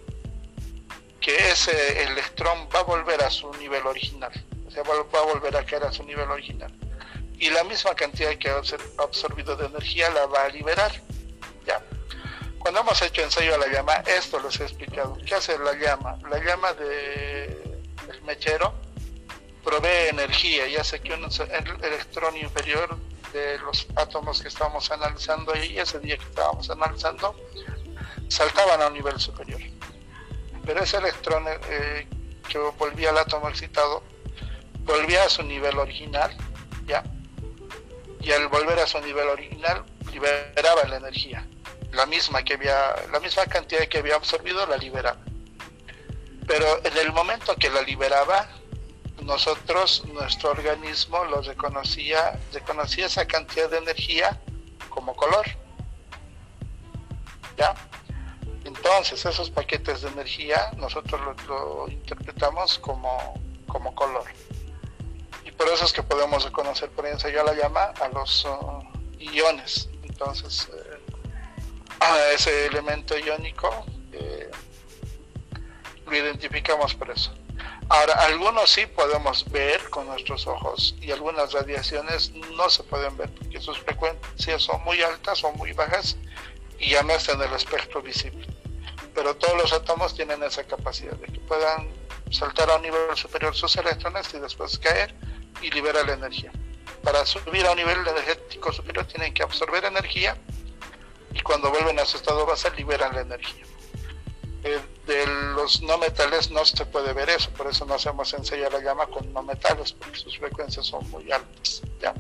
que 1.21 1.37
ese 1.51 2.05
electrón 2.05 2.69
va 2.75 2.81
a 2.81 2.85
volver 2.85 3.23
a 3.23 3.31
su 3.31 3.53
nivel 3.55 3.87
original, 3.87 4.33
o 4.67 4.71
sea, 4.71 4.85
va 4.85 5.21
a 5.21 5.25
volver 5.25 5.57
a 5.57 5.67
caer 5.67 5.85
a 5.85 5.93
su 5.93 6.05
nivel 6.05 6.31
original. 6.31 6.73
Y 7.39 7.51
la 7.51 7.65
misma 7.65 7.95
cantidad 7.95 8.37
que 8.37 8.49
ha 8.49 8.63
absorbido 9.03 9.57
de 9.57 9.67
energía 9.67 10.11
la 10.11 10.27
va 10.27 10.45
a 10.45 10.49
liberar. 10.51 10.93
Ya. 11.67 11.83
Cuando 12.61 12.81
hemos 12.81 13.01
hecho 13.01 13.23
ensayo 13.23 13.55
a 13.55 13.59
la 13.59 13.69
llama, 13.69 13.95
esto 14.07 14.39
les 14.39 14.61
he 14.61 14.65
explicado. 14.65 15.17
¿Qué 15.27 15.35
hace 15.35 15.59
la 15.59 15.73
llama? 15.73 16.19
La 16.31 16.39
llama 16.45 16.75
del 16.75 17.81
el 18.09 18.23
mechero 18.23 18.75
provee 19.65 20.09
energía 20.11 20.67
y 20.69 20.77
hace 20.77 21.01
que 21.01 21.15
un 21.15 21.25
electrón 21.83 22.37
inferior 22.37 22.99
de 23.33 23.59
los 23.61 23.87
átomos 23.97 24.43
que 24.43 24.49
estábamos 24.49 24.91
analizando 24.91 25.55
ahí, 25.55 25.79
ese 25.79 26.01
día 26.01 26.19
que 26.19 26.25
estábamos 26.25 26.69
analizando, 26.69 27.35
saltaban 28.29 28.83
a 28.83 28.89
un 28.89 28.95
nivel 28.95 29.19
superior. 29.19 29.61
Pero 30.67 30.83
ese 30.83 30.99
electrón 30.99 31.45
eh, 31.49 32.07
que 32.47 32.59
volvía 32.59 33.09
al 33.09 33.19
átomo 33.19 33.49
excitado, 33.49 34.03
volvía 34.81 35.25
a 35.25 35.31
su 35.31 35.43
nivel 35.45 35.79
original, 35.79 36.37
¿ya? 36.87 37.05
Y 38.21 38.33
al 38.33 38.49
volver 38.49 38.79
a 38.81 38.87
su 38.87 39.01
nivel 39.01 39.29
original, 39.29 39.83
liberaba 40.13 40.85
la 40.85 40.97
energía. 40.97 41.47
La 41.93 42.07
misma, 42.07 42.43
que 42.43 42.55
había, 42.55 42.95
la 43.13 43.21
misma 43.21 43.47
cantidad 43.47 43.87
que 43.89 43.99
había 43.99 44.15
absorbido, 44.15 44.65
la 44.67 44.77
liberaba. 44.77 45.19
Pero 46.47 46.85
en 46.85 46.97
el 46.97 47.13
momento 47.13 47.55
que 47.57 47.71
la 47.71 47.83
liberaba, 47.83 48.49
nosotros, 49.23 50.05
nuestro 50.07 50.51
organismo 50.51 51.25
lo 51.25 51.43
reconocía, 51.43 52.39
reconocía 52.53 53.07
esa 53.07 53.27
cantidad 53.27 53.71
de 53.71 53.79
energía 53.79 54.41
como 54.89 55.15
color. 55.15 55.47
¿Ya? 57.57 57.75
Entonces, 58.65 59.25
esos 59.25 59.51
paquetes 59.51 60.03
de 60.03 60.09
energía 60.09 60.71
nosotros 60.77 61.21
lo, 61.47 61.89
interpretamos 61.89 62.79
como, 62.79 63.35
como, 63.67 63.95
color. 63.95 64.25
Y 65.45 65.51
por 65.53 65.69
eso 65.69 65.85
es 65.85 65.93
que 65.93 66.03
podemos 66.03 66.45
reconocer 66.45 66.91
por 66.91 67.07
ensayo 67.07 67.43
la 67.45 67.55
llama 67.55 67.93
a 68.01 68.09
los 68.09 68.45
uh, 68.45 68.83
iones. 69.19 69.89
Entonces, 70.03 70.69
eh, 70.73 70.90
ese 72.33 72.67
elemento 72.67 73.19
iónico 73.19 73.85
eh, 74.13 74.51
lo 76.07 76.17
identificamos 76.17 76.95
por 76.95 77.11
eso. 77.11 77.33
Ahora, 77.89 78.15
algunos 78.25 78.71
sí 78.71 78.87
podemos 78.87 79.51
ver 79.51 79.91
con 79.91 80.07
nuestros 80.07 80.47
ojos 80.47 80.95
y 81.01 81.11
algunas 81.11 81.53
radiaciones 81.53 82.33
no 82.57 82.71
se 82.71 82.85
pueden 82.85 83.17
ver 83.17 83.31
porque 83.35 83.61
sus 83.61 83.79
frecuencias 83.81 84.63
son 84.63 84.83
muy 84.85 85.03
altas 85.03 85.43
o 85.45 85.53
muy 85.53 85.73
bajas 85.73 86.17
y 86.79 86.91
ya 86.91 87.03
no 87.03 87.13
están 87.13 87.43
en 87.43 87.49
el 87.49 87.57
espectro 87.57 88.01
visible. 88.01 88.47
Pero 89.15 89.35
todos 89.37 89.57
los 89.57 89.73
átomos 89.73 90.15
tienen 90.15 90.43
esa 90.43 90.65
capacidad 90.65 91.15
de 91.15 91.27
que 91.27 91.41
puedan 91.41 91.91
saltar 92.31 92.71
a 92.71 92.77
un 92.77 92.83
nivel 92.83 93.17
superior 93.17 93.55
sus 93.57 93.77
electrones 93.77 94.33
y 94.35 94.39
después 94.39 94.79
caer 94.79 95.15
y 95.61 95.71
liberar 95.71 96.07
la 96.07 96.15
energía. 96.15 96.53
Para 97.03 97.27
subir 97.27 97.67
a 97.67 97.73
un 97.73 97.77
nivel 97.77 97.99
energético 98.07 98.73
superior 98.73 99.05
tienen 99.07 99.35
que 99.35 99.43
absorber 99.43 99.85
energía 99.85 100.37
y 101.33 101.41
cuando 101.41 101.71
vuelven 101.71 101.99
a 101.99 102.05
su 102.05 102.17
estado 102.17 102.47
basal 102.47 102.75
liberan 102.77 103.15
la 103.15 103.23
energía. 103.23 103.65
Eh, 104.63 104.81
de 105.07 105.27
los 105.55 105.81
no 105.83 105.97
metales 105.97 106.51
no 106.51 106.65
se 106.65 106.85
puede 106.85 107.13
ver 107.15 107.31
eso, 107.31 107.51
por 107.51 107.67
eso 107.67 107.87
no 107.87 107.95
hacemos 107.95 108.33
ensayo 108.35 108.69
la 108.69 108.81
llama 108.81 109.07
con 109.07 109.33
no 109.33 109.43
metales, 109.43 109.93
porque 109.93 110.19
sus 110.19 110.39
frecuencias 110.39 110.87
son 110.87 111.09
muy 111.11 111.31
altas. 111.33 111.83
¿ya? 112.01 112.15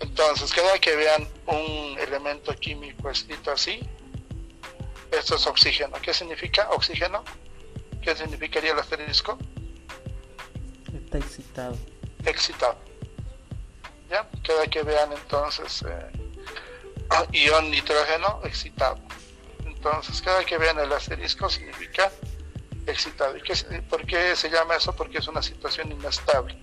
Entonces, 0.00 0.52
cada 0.52 0.78
que 0.78 0.94
vean 0.94 1.26
un 1.46 1.96
elemento 1.98 2.54
químico 2.54 3.08
escrito 3.08 3.50
así, 3.50 3.80
esto 5.10 5.36
es 5.36 5.46
oxígeno. 5.46 5.96
¿Qué 6.02 6.12
significa 6.12 6.68
oxígeno? 6.70 7.24
¿Qué 8.02 8.14
significaría 8.14 8.72
el 8.72 8.78
asterisco? 8.78 9.38
Está 10.92 11.18
excitado. 11.18 11.76
Excitado. 12.24 12.76
¿Ya? 14.10 14.28
Cada 14.42 14.66
que 14.66 14.82
vean 14.82 15.12
entonces 15.12 15.82
eh, 15.88 16.21
ion 17.32 17.70
nitrógeno 17.70 18.40
excitado. 18.44 18.98
Entonces, 19.64 20.20
cada 20.22 20.44
que 20.44 20.58
vean 20.58 20.78
el 20.78 20.92
asterisco 20.92 21.48
significa 21.48 22.10
excitado. 22.86 23.36
¿Y 23.36 23.80
por 23.82 24.06
qué 24.06 24.36
se 24.36 24.50
llama 24.50 24.76
eso? 24.76 24.94
Porque 24.94 25.18
es 25.18 25.28
una 25.28 25.42
situación 25.42 25.92
inestable. 25.92 26.56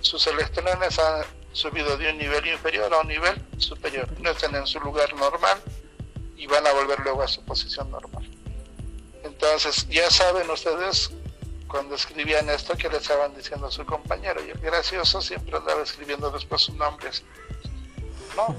Sus 0.00 0.26
electrones 0.26 0.98
han 0.98 1.24
subido 1.52 1.96
de 1.96 2.10
un 2.10 2.18
nivel 2.18 2.46
inferior 2.46 2.92
a 2.92 3.00
un 3.00 3.08
nivel 3.08 3.40
superior. 3.58 4.08
No 4.20 4.30
están 4.30 4.54
en 4.54 4.66
su 4.66 4.80
lugar 4.80 5.14
normal 5.14 5.60
y 6.36 6.46
van 6.46 6.66
a 6.66 6.72
volver 6.72 7.00
luego 7.00 7.22
a 7.22 7.28
su 7.28 7.42
posición 7.44 7.90
normal. 7.90 8.28
Entonces, 9.22 9.88
ya 9.88 10.10
saben 10.10 10.50
ustedes 10.50 11.10
cuando 11.68 11.94
escribían 11.94 12.48
esto 12.50 12.76
que 12.76 12.88
le 12.88 12.98
estaban 12.98 13.34
diciendo 13.34 13.66
a 13.66 13.70
su 13.70 13.84
compañero 13.84 14.44
y 14.44 14.50
el 14.50 14.58
gracioso 14.58 15.20
siempre 15.20 15.56
andaba 15.56 15.82
escribiendo 15.82 16.30
después 16.30 16.62
su 16.62 16.74
nombre 16.76 17.10
¿No? 18.36 18.54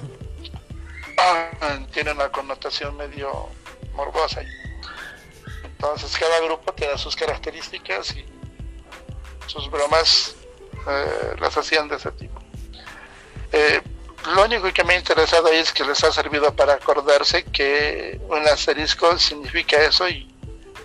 Ah, 1.18 1.80
tiene 1.94 2.12
una 2.12 2.30
connotación 2.30 2.96
medio 2.98 3.50
morbosa. 3.94 4.42
Entonces 5.64 6.18
cada 6.18 6.40
grupo 6.42 6.74
tiene 6.74 6.98
sus 6.98 7.16
características 7.16 8.16
y 8.16 8.26
sus 9.48 9.70
bromas 9.70 10.36
eh, 10.88 11.36
las 11.40 11.58
hacían 11.58 11.88
de 11.88 11.96
ese 11.96 12.12
tipo. 12.12 12.40
Eh, 13.52 13.82
lo 14.34 14.44
único 14.44 14.72
que 14.74 14.84
me 14.84 14.94
ha 14.94 14.98
interesado 14.98 15.48
es 15.50 15.72
que 15.72 15.84
les 15.84 16.04
ha 16.04 16.12
servido 16.12 16.54
para 16.56 16.74
acordarse 16.74 17.44
que 17.44 18.20
un 18.28 18.48
asterisco 18.48 19.18
significa 19.18 19.82
eso 19.84 20.08
y 20.10 20.28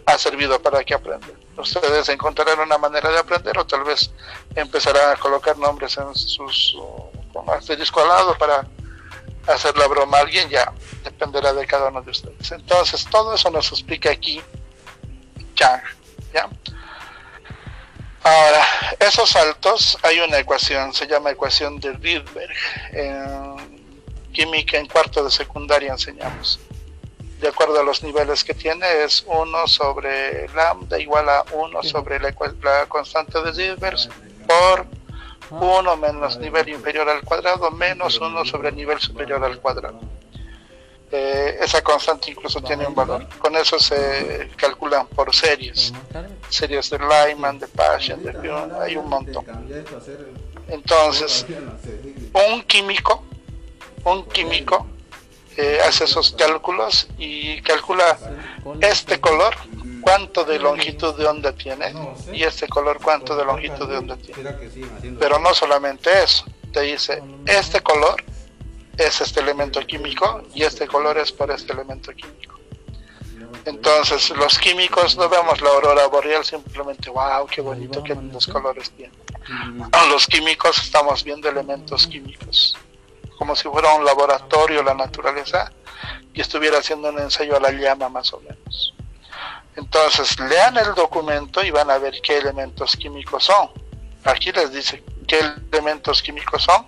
ha 0.07 0.19
servido 0.19 0.61
para 0.61 0.85
que 0.85 0.95
aprendan. 0.95 1.33
Ustedes 1.57 2.09
encontrarán 2.09 2.61
una 2.61 2.79
manera 2.79 3.11
de 3.11 3.19
aprender 3.19 3.57
o 3.59 3.67
tal 3.67 3.85
vez 3.85 4.11
empezarán 4.55 5.13
a 5.13 5.17
colocar 5.17 5.57
nombres 5.59 5.97
en 5.99 6.15
sus 6.15 6.77
con 7.33 7.49
asterisco 7.51 8.01
al 8.01 8.09
lado 8.09 8.39
para 8.39 8.67
hacer 9.54 9.76
la 9.76 9.87
broma 9.87 10.19
a 10.19 10.21
alguien, 10.21 10.49
ya 10.49 10.73
dependerá 11.04 11.52
de 11.52 11.66
cada 11.66 11.88
uno 11.88 12.02
de 12.02 12.11
ustedes. 12.11 12.52
Entonces, 12.52 13.07
todo 13.11 13.35
eso 13.35 13.50
nos 13.50 13.71
explica 13.73 14.11
aquí 14.11 14.40
Chang. 15.54 15.83
¿ya? 16.33 16.49
Ahora, 18.23 18.66
esos 18.99 19.30
saltos, 19.30 19.99
hay 20.02 20.21
una 20.21 20.38
ecuación, 20.38 20.92
se 20.92 21.07
llama 21.07 21.30
ecuación 21.30 21.80
de 21.80 21.92
Rydberg. 21.92 22.54
En 22.92 23.80
química 24.33 24.78
en 24.78 24.87
cuarto 24.87 25.25
de 25.25 25.30
secundaria 25.30 25.92
enseñamos. 25.92 26.61
De 27.40 27.49
acuerdo 27.49 27.80
a 27.80 27.83
los 27.83 28.02
niveles 28.02 28.45
que 28.45 28.54
tiene, 28.54 28.87
es 29.02 29.25
1 29.26 29.66
sobre 29.66 30.49
lambda 30.49 30.99
igual 30.99 31.28
a 31.28 31.45
1 31.52 31.83
sobre 31.83 32.21
la, 32.21 32.35
la 32.62 32.87
constante 32.87 33.40
de 33.42 33.52
Rydberg 33.52 33.99
por 34.47 34.87
1 35.50 35.97
menos 35.97 36.38
nivel 36.38 36.69
inferior 36.69 37.09
al 37.09 37.23
cuadrado 37.23 37.71
menos 37.71 38.21
1 38.21 38.45
sobre 38.45 38.73
nivel 38.73 38.99
superior 39.00 39.42
al 39.45 39.61
cuadrado. 39.61 40.00
Eh, 41.12 41.59
esa 41.61 41.83
constante 41.83 42.30
incluso 42.30 42.61
tiene 42.61 42.87
un 42.87 42.95
valor. 42.95 43.26
Con 43.38 43.57
eso 43.57 43.78
se 43.78 44.50
calculan 44.57 45.07
por 45.09 45.35
series. 45.35 45.92
Series 46.49 46.90
de 46.90 46.99
Lyman, 46.99 47.59
de 47.59 47.66
Paschen, 47.66 48.23
de 48.23 48.33
Bion, 48.33 48.73
hay 48.80 48.97
un 48.97 49.09
montón. 49.09 49.45
Entonces, 50.69 51.45
un 52.33 52.62
químico, 52.62 53.25
un 54.04 54.25
químico 54.26 54.87
eh, 55.61 55.81
hace 55.87 56.05
esos 56.05 56.33
cálculos 56.33 57.07
y 57.19 57.61
calcula 57.62 58.19
este 58.81 59.21
color 59.21 59.55
cuánto 60.00 60.45
de 60.45 60.59
longitud 60.59 61.14
de 61.17 61.26
onda 61.26 61.52
tiene 61.52 61.93
y 62.33 62.43
este 62.45 62.67
color 62.67 62.99
cuánto 63.02 63.37
de 63.37 63.45
longitud 63.45 63.87
de 63.88 63.99
onda 63.99 64.17
tiene. 64.17 64.55
Pero 65.19 65.38
no 65.38 65.52
solamente 65.55 66.11
eso, 66.23 66.45
te 66.73 66.81
dice, 66.81 67.23
este 67.47 67.81
color 67.81 68.25
es 68.97 69.21
este 69.21 69.40
elemento 69.40 69.81
químico 69.87 70.43
y 70.55 70.62
este 70.62 70.87
color 70.87 71.19
es 71.19 71.31
por 71.33 71.50
este 71.50 71.73
elemento 71.73 72.12
químico. 72.12 72.59
Entonces, 73.67 74.31
los 74.31 74.59
químicos 74.59 75.17
no 75.17 75.29
vemos 75.29 75.61
la 75.61 75.71
aurora 75.71 76.07
boreal 76.07 76.45
simplemente, 76.45 77.11
wow, 77.11 77.47
qué 77.47 77.61
bonito, 77.61 78.02
qué 78.02 78.14
lindos 78.14 78.47
colores 78.47 78.90
tiene. 78.93 79.12
Los 80.09 80.26
químicos 80.26 80.79
estamos 80.79 81.23
viendo 81.25 81.49
elementos 81.49 82.07
químicos, 82.07 82.76
como 83.41 83.57
si 83.57 83.67
fuera 83.71 83.95
un 83.95 84.05
laboratorio 84.05 84.83
la 84.83 84.93
naturaleza 84.93 85.73
y 86.35 86.43
estuviera 86.43 86.77
haciendo 86.77 87.09
un 87.09 87.19
ensayo 87.21 87.57
a 87.57 87.61
la 87.61 87.73
llama 87.73 88.11
más 88.11 88.35
o 88.35 88.41
menos. 88.41 88.93
Entonces, 89.77 90.39
lean 90.39 90.77
el 90.77 90.95
documento 90.95 91.65
y 91.65 91.71
van 91.71 91.91
a 91.91 91.97
ver 91.97 92.21
qué 92.23 92.37
elementos 92.37 92.95
químicos 92.99 93.45
son. 93.45 93.71
Aquí 94.25 94.53
les 94.53 94.71
dice 94.75 95.03
qué 95.27 95.41
elementos 95.73 96.23
químicos 96.23 96.65
son 96.65 96.85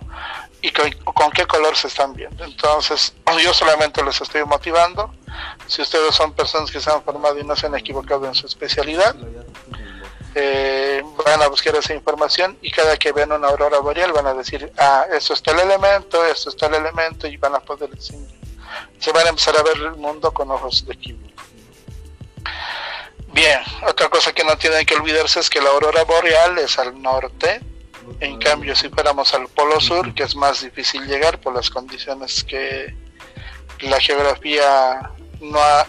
y 0.61 0.69
con, 0.69 0.91
con, 0.91 1.31
qué 1.31 1.47
color 1.47 1.75
se 1.75 1.87
están 1.87 2.13
viendo. 2.13 2.43
Entonces, 2.43 3.15
yo 3.43 3.51
solamente 3.51 4.03
les 4.03 4.21
estoy 4.21 4.45
motivando. 4.45 5.11
Si 5.65 5.81
ustedes 5.81 6.13
son 6.13 6.33
personas 6.33 6.69
que 6.69 6.79
se 6.79 6.91
han 6.91 7.01
formado 7.01 7.39
y 7.39 7.43
no 7.43 7.55
se 7.55 7.65
han 7.65 7.73
equivocado 7.73 8.27
en 8.27 8.35
su 8.35 8.45
especialidad, 8.45 9.15
eh, 10.35 11.03
van 11.25 11.41
a 11.41 11.47
buscar 11.47 11.75
esa 11.75 11.93
información 11.93 12.57
y 12.61 12.71
cada 12.71 12.97
que 12.97 13.11
ven 13.11 13.31
una 13.31 13.47
aurora 13.47 13.79
boreal 13.79 14.11
van 14.13 14.27
a 14.27 14.33
decir, 14.33 14.71
ah, 14.77 15.05
esto 15.11 15.33
está 15.33 15.51
el 15.51 15.59
elemento, 15.59 16.25
esto 16.25 16.49
está 16.49 16.67
el 16.67 16.75
elemento 16.75 17.27
y 17.27 17.37
van 17.37 17.55
a 17.55 17.59
poder 17.59 17.89
se 18.99 19.11
van 19.11 19.25
a 19.25 19.29
empezar 19.29 19.55
a 19.57 19.63
ver 19.63 19.77
el 19.77 19.95
mundo 19.95 20.33
con 20.33 20.49
ojos 20.49 20.85
de 20.85 20.95
químico. 20.95 21.43
Bien, 23.33 23.59
otra 23.87 24.09
cosa 24.09 24.31
que 24.31 24.43
no 24.43 24.57
tienen 24.57 24.85
que 24.85 24.95
olvidarse 24.95 25.39
es 25.39 25.49
que 25.49 25.61
la 25.61 25.69
aurora 25.69 26.03
boreal 26.03 26.57
es 26.59 26.77
al 26.77 27.01
norte, 27.01 27.61
en 28.19 28.39
cambio 28.39 28.75
si 28.75 28.89
fuéramos 28.89 29.33
al 29.33 29.47
polo 29.47 29.79
sur, 29.79 30.13
que 30.13 30.23
es 30.23 30.35
más 30.35 30.61
difícil 30.61 31.05
llegar 31.07 31.39
por 31.39 31.53
las 31.53 31.69
condiciones 31.69 32.43
que 32.43 32.95
la 33.81 33.99
geografía 33.99 35.11
no 35.41 35.59
ha 35.59 35.87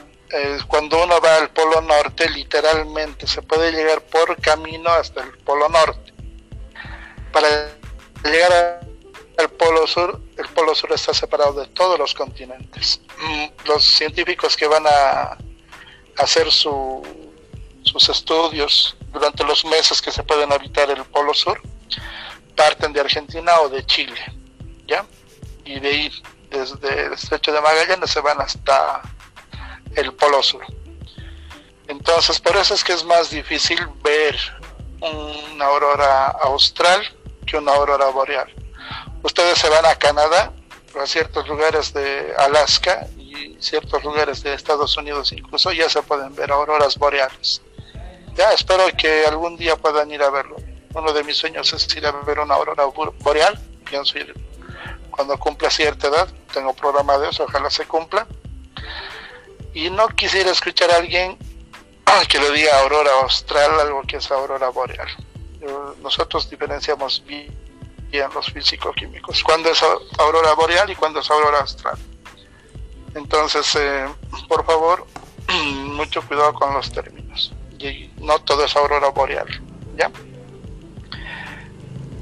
cuando 0.66 1.02
uno 1.02 1.20
va 1.20 1.36
al 1.38 1.50
Polo 1.50 1.80
Norte, 1.80 2.28
literalmente 2.28 3.26
se 3.26 3.42
puede 3.42 3.72
llegar 3.72 4.02
por 4.02 4.40
camino 4.40 4.90
hasta 4.90 5.22
el 5.22 5.30
Polo 5.38 5.68
Norte. 5.68 6.12
Para 7.32 7.48
llegar 8.24 8.80
al 9.38 9.50
Polo 9.50 9.86
Sur, 9.86 10.20
el 10.36 10.48
Polo 10.48 10.74
Sur 10.74 10.92
está 10.92 11.14
separado 11.14 11.60
de 11.60 11.66
todos 11.68 11.98
los 11.98 12.14
continentes. 12.14 13.00
Mm, 13.18 13.68
los 13.68 13.84
científicos 13.84 14.56
que 14.56 14.66
van 14.66 14.84
a 14.86 15.38
hacer 16.16 16.50
sus 16.50 18.08
estudios 18.08 18.96
durante 19.12 19.44
los 19.44 19.64
meses 19.64 20.02
que 20.02 20.10
se 20.10 20.22
pueden 20.22 20.52
habitar 20.52 20.90
el 20.90 21.04
Polo 21.04 21.34
Sur, 21.34 21.60
parten 22.56 22.92
de 22.92 23.00
Argentina 23.00 23.60
o 23.60 23.68
de 23.68 23.84
Chile, 23.86 24.20
¿ya? 24.86 25.04
Y 25.64 25.80
de 25.80 25.88
ahí, 25.88 26.12
desde 26.50 27.06
el 27.06 27.12
estrecho 27.12 27.52
de 27.52 27.60
Magallanes, 27.60 28.10
se 28.10 28.20
van 28.20 28.40
hasta 28.40 29.02
el 29.96 30.12
polo 30.12 30.42
sur. 30.42 30.64
Entonces, 31.88 32.40
por 32.40 32.56
eso 32.56 32.74
es 32.74 32.82
que 32.82 32.92
es 32.92 33.04
más 33.04 33.30
difícil 33.30 33.78
ver 34.02 34.36
una 35.00 35.66
aurora 35.66 36.26
austral 36.42 37.02
que 37.46 37.58
una 37.58 37.72
aurora 37.72 38.06
boreal. 38.06 38.52
Ustedes 39.22 39.58
se 39.58 39.68
van 39.68 39.84
a 39.84 39.94
Canadá, 39.96 40.52
a 41.00 41.06
ciertos 41.06 41.46
lugares 41.48 41.92
de 41.92 42.32
Alaska 42.38 43.06
y 43.18 43.56
ciertos 43.60 44.02
lugares 44.04 44.42
de 44.42 44.54
Estados 44.54 44.96
Unidos 44.96 45.32
incluso, 45.32 45.72
ya 45.72 45.88
se 45.90 46.02
pueden 46.02 46.34
ver 46.34 46.52
auroras 46.52 46.96
boreales. 46.96 47.62
Ya 48.34 48.52
espero 48.52 48.84
que 48.96 49.26
algún 49.26 49.56
día 49.56 49.76
puedan 49.76 50.10
ir 50.10 50.22
a 50.22 50.30
verlo. 50.30 50.56
Uno 50.94 51.12
de 51.12 51.24
mis 51.24 51.36
sueños 51.36 51.72
es 51.72 51.94
ir 51.96 52.06
a 52.06 52.12
ver 52.12 52.38
una 52.38 52.54
aurora 52.54 52.84
boreal. 52.84 53.58
Pienso 53.88 54.18
ir 54.18 54.34
cuando 55.10 55.38
cumpla 55.38 55.70
cierta 55.70 56.08
edad. 56.08 56.28
Tengo 56.52 56.72
programado 56.74 57.28
eso, 57.28 57.44
ojalá 57.44 57.70
se 57.70 57.86
cumpla 57.86 58.26
y 59.74 59.90
no 59.90 60.08
quisiera 60.08 60.50
escuchar 60.50 60.90
a 60.90 60.96
alguien 60.96 61.36
que 62.28 62.38
le 62.38 62.50
diga 62.52 62.80
aurora 62.80 63.10
austral, 63.22 63.80
algo 63.80 64.02
que 64.02 64.16
es 64.16 64.30
aurora 64.30 64.68
boreal. 64.70 65.08
Nosotros 66.02 66.48
diferenciamos 66.48 67.22
bien 67.26 67.54
los 68.32 68.46
físico-químicos, 68.52 69.42
cuando 69.42 69.70
es 69.70 69.82
aurora 70.18 70.54
boreal 70.54 70.88
y 70.90 70.94
cuando 70.94 71.20
es 71.20 71.30
aurora 71.30 71.60
austral. 71.60 71.98
Entonces, 73.14 73.74
eh, 73.76 74.06
por 74.48 74.64
favor, 74.64 75.06
mucho 75.86 76.22
cuidado 76.26 76.54
con 76.54 76.72
los 76.74 76.92
términos. 76.92 77.52
Y 77.78 78.10
no 78.20 78.38
todo 78.38 78.64
es 78.64 78.76
aurora 78.76 79.08
boreal, 79.08 79.48
¿ya? 79.96 80.10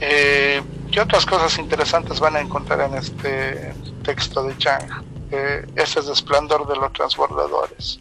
Eh, 0.01 0.63
¿Qué 0.91 1.01
otras 1.01 1.27
cosas 1.27 1.59
interesantes 1.59 2.19
van 2.21 2.37
a 2.37 2.41
encontrar 2.41 2.81
en 2.81 2.95
este 2.95 3.73
texto 4.03 4.43
de 4.43 4.57
Chang? 4.59 5.12
Ese 5.33 6.01
es 6.01 6.09
esplendor 6.09 6.67
de 6.67 6.77
los 6.77 6.93
transbordadores. 6.93 8.01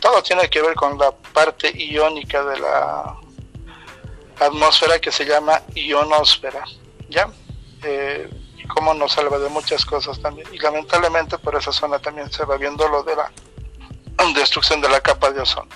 Todo 0.00 0.22
tiene 0.22 0.48
que 0.48 0.62
ver 0.62 0.74
con 0.74 0.98
la 0.98 1.12
parte 1.12 1.70
iónica 1.76 2.42
de 2.44 2.58
la 2.58 3.16
atmósfera 4.38 4.98
que 4.98 5.12
se 5.12 5.26
llama 5.26 5.62
ionosfera, 5.74 6.64
¿ya? 7.08 7.28
Eh, 7.82 8.30
y 8.56 8.66
cómo 8.66 8.94
nos 8.94 9.12
salva 9.12 9.38
de 9.38 9.48
muchas 9.50 9.84
cosas 9.84 10.20
también. 10.20 10.48
Y 10.52 10.58
lamentablemente 10.58 11.38
por 11.38 11.54
esa 11.56 11.72
zona 11.72 11.98
también 11.98 12.30
se 12.32 12.44
va 12.44 12.56
viendo 12.56 12.88
lo 12.88 13.02
de 13.02 13.16
la 13.16 13.30
destrucción 14.34 14.80
de 14.80 14.88
la 14.88 15.00
capa 15.00 15.30
de 15.30 15.40
ozono. 15.40 15.68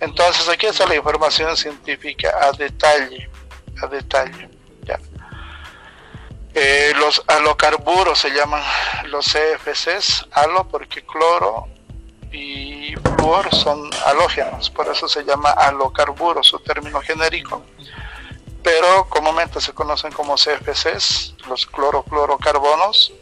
Entonces 0.00 0.48
aquí 0.48 0.66
está 0.66 0.86
la 0.86 0.96
información 0.96 1.56
científica 1.56 2.34
a 2.42 2.52
detalle, 2.52 3.30
a 3.82 3.86
detalle. 3.86 4.55
Eh, 6.58 6.94
los 6.96 7.22
alocarburos 7.26 8.18
se 8.18 8.30
llaman 8.30 8.62
los 9.08 9.26
CFCs, 9.26 10.28
alo 10.32 10.66
porque 10.66 11.04
cloro 11.04 11.68
y 12.32 12.94
flúor 12.96 13.54
son 13.54 13.90
halógenos, 14.06 14.70
por 14.70 14.88
eso 14.88 15.06
se 15.06 15.22
llama 15.22 15.50
alocarburo, 15.50 16.42
su 16.42 16.58
término 16.60 17.02
genérico. 17.02 17.62
Pero 18.62 19.06
comúnmente 19.10 19.60
se 19.60 19.74
conocen 19.74 20.12
como 20.12 20.36
CFCs, 20.36 21.34
los 21.46 21.66
clorofluorocarbonos. 21.66 23.12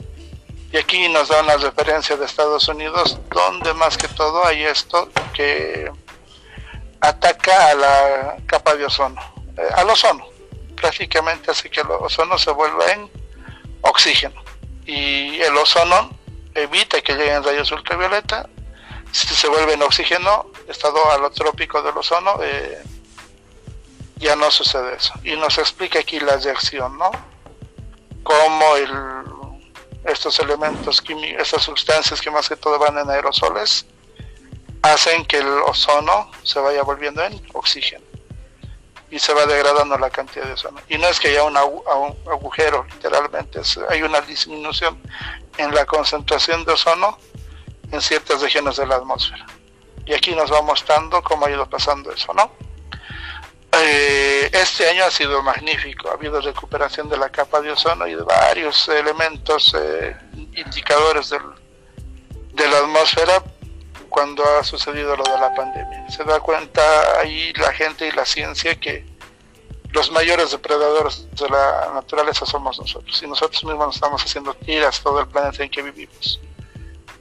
Y 0.70 0.76
aquí 0.76 1.08
nos 1.08 1.26
dan 1.26 1.48
la 1.48 1.56
referencia 1.56 2.16
de 2.16 2.26
Estados 2.26 2.68
Unidos, 2.68 3.18
donde 3.30 3.74
más 3.74 3.96
que 3.96 4.06
todo 4.06 4.46
hay 4.46 4.62
esto 4.62 5.08
que 5.32 5.90
ataca 7.00 7.70
a 7.70 7.74
la 7.74 8.36
capa 8.46 8.76
de 8.76 8.84
ozono, 8.84 9.20
eh, 9.56 9.68
al 9.74 9.90
ozono. 9.90 10.24
Prácticamente 10.76 11.50
hace 11.50 11.68
que 11.68 11.80
el 11.80 11.90
ozono 11.90 12.38
se 12.38 12.52
vuelva 12.52 12.92
en 12.92 13.23
oxígeno. 13.84 14.42
Y 14.86 15.40
el 15.40 15.56
ozono 15.56 16.10
evita 16.54 17.00
que 17.00 17.14
lleguen 17.14 17.42
rayos 17.42 17.70
ultravioleta. 17.72 18.48
Si 19.12 19.34
se 19.34 19.48
vuelve 19.48 19.74
en 19.74 19.82
oxígeno, 19.82 20.46
estado 20.68 21.10
alotrópico 21.12 21.82
del 21.82 21.96
ozono, 21.96 22.38
eh, 22.42 22.82
ya 24.16 24.34
no 24.36 24.50
sucede 24.50 24.96
eso. 24.96 25.12
Y 25.22 25.36
nos 25.36 25.58
explica 25.58 26.00
aquí 26.00 26.18
la 26.20 26.36
reacción, 26.36 26.98
¿no? 26.98 27.10
Cómo 28.22 28.76
el, 28.76 28.92
estos 30.04 30.38
elementos 30.40 31.00
químicos, 31.00 31.42
estas 31.42 31.62
sustancias 31.62 32.20
que 32.20 32.30
más 32.30 32.48
que 32.48 32.56
todo 32.56 32.78
van 32.78 32.98
en 32.98 33.08
aerosoles, 33.08 33.86
hacen 34.82 35.24
que 35.26 35.38
el 35.38 35.48
ozono 35.66 36.30
se 36.42 36.58
vaya 36.58 36.82
volviendo 36.82 37.22
en 37.22 37.40
oxígeno 37.52 38.13
y 39.10 39.18
se 39.18 39.32
va 39.32 39.46
degradando 39.46 39.96
la 39.98 40.10
cantidad 40.10 40.46
de 40.46 40.52
ozono. 40.52 40.80
Y 40.88 40.98
no 40.98 41.08
es 41.08 41.20
que 41.20 41.28
haya 41.28 41.44
un, 41.44 41.56
agujero, 41.56 42.84
literalmente, 42.84 43.60
hay 43.88 44.02
una 44.02 44.20
disminución 44.20 45.00
en 45.58 45.74
la 45.74 45.84
concentración 45.86 46.64
de 46.64 46.72
ozono 46.72 47.18
en 47.90 48.00
ciertas 48.00 48.40
regiones 48.40 48.76
de 48.76 48.86
la 48.86 48.96
atmósfera. 48.96 49.46
Y 50.06 50.14
aquí 50.14 50.34
nos 50.34 50.52
va 50.52 50.62
mostrando 50.62 51.22
cómo 51.22 51.46
ha 51.46 51.50
ido 51.50 51.68
pasando 51.68 52.12
eso, 52.12 52.32
¿no? 52.34 52.50
Eh, 53.76 54.50
este 54.52 54.88
año 54.88 55.04
ha 55.04 55.10
sido 55.10 55.42
magnífico, 55.42 56.08
ha 56.08 56.14
habido 56.14 56.40
recuperación 56.40 57.08
de 57.08 57.16
la 57.16 57.28
capa 57.30 57.60
de 57.60 57.72
ozono 57.72 58.06
y 58.06 58.14
de 58.14 58.22
varios 58.22 58.88
elementos 58.88 59.74
eh, 59.76 60.16
indicadores 60.54 61.30
de 61.30 62.68
la 62.68 62.78
atmósfera 62.78 63.42
cuando 64.14 64.44
ha 64.44 64.62
sucedido 64.62 65.16
lo 65.16 65.24
de 65.24 65.40
la 65.40 65.52
pandemia. 65.52 66.08
Se 66.08 66.22
da 66.22 66.38
cuenta 66.38 66.82
ahí 67.18 67.52
la 67.54 67.72
gente 67.72 68.06
y 68.06 68.12
la 68.12 68.24
ciencia 68.24 68.78
que 68.78 69.04
los 69.90 70.12
mayores 70.12 70.52
depredadores 70.52 71.26
de 71.32 71.48
la 71.48 71.90
naturaleza 71.92 72.46
somos 72.46 72.78
nosotros 72.78 73.20
y 73.20 73.26
nosotros 73.26 73.64
mismos 73.64 73.96
estamos 73.96 74.22
haciendo 74.22 74.54
tiras 74.54 75.00
todo 75.00 75.18
el 75.18 75.26
planeta 75.26 75.64
en 75.64 75.68
que 75.70 75.82
vivimos. 75.82 76.40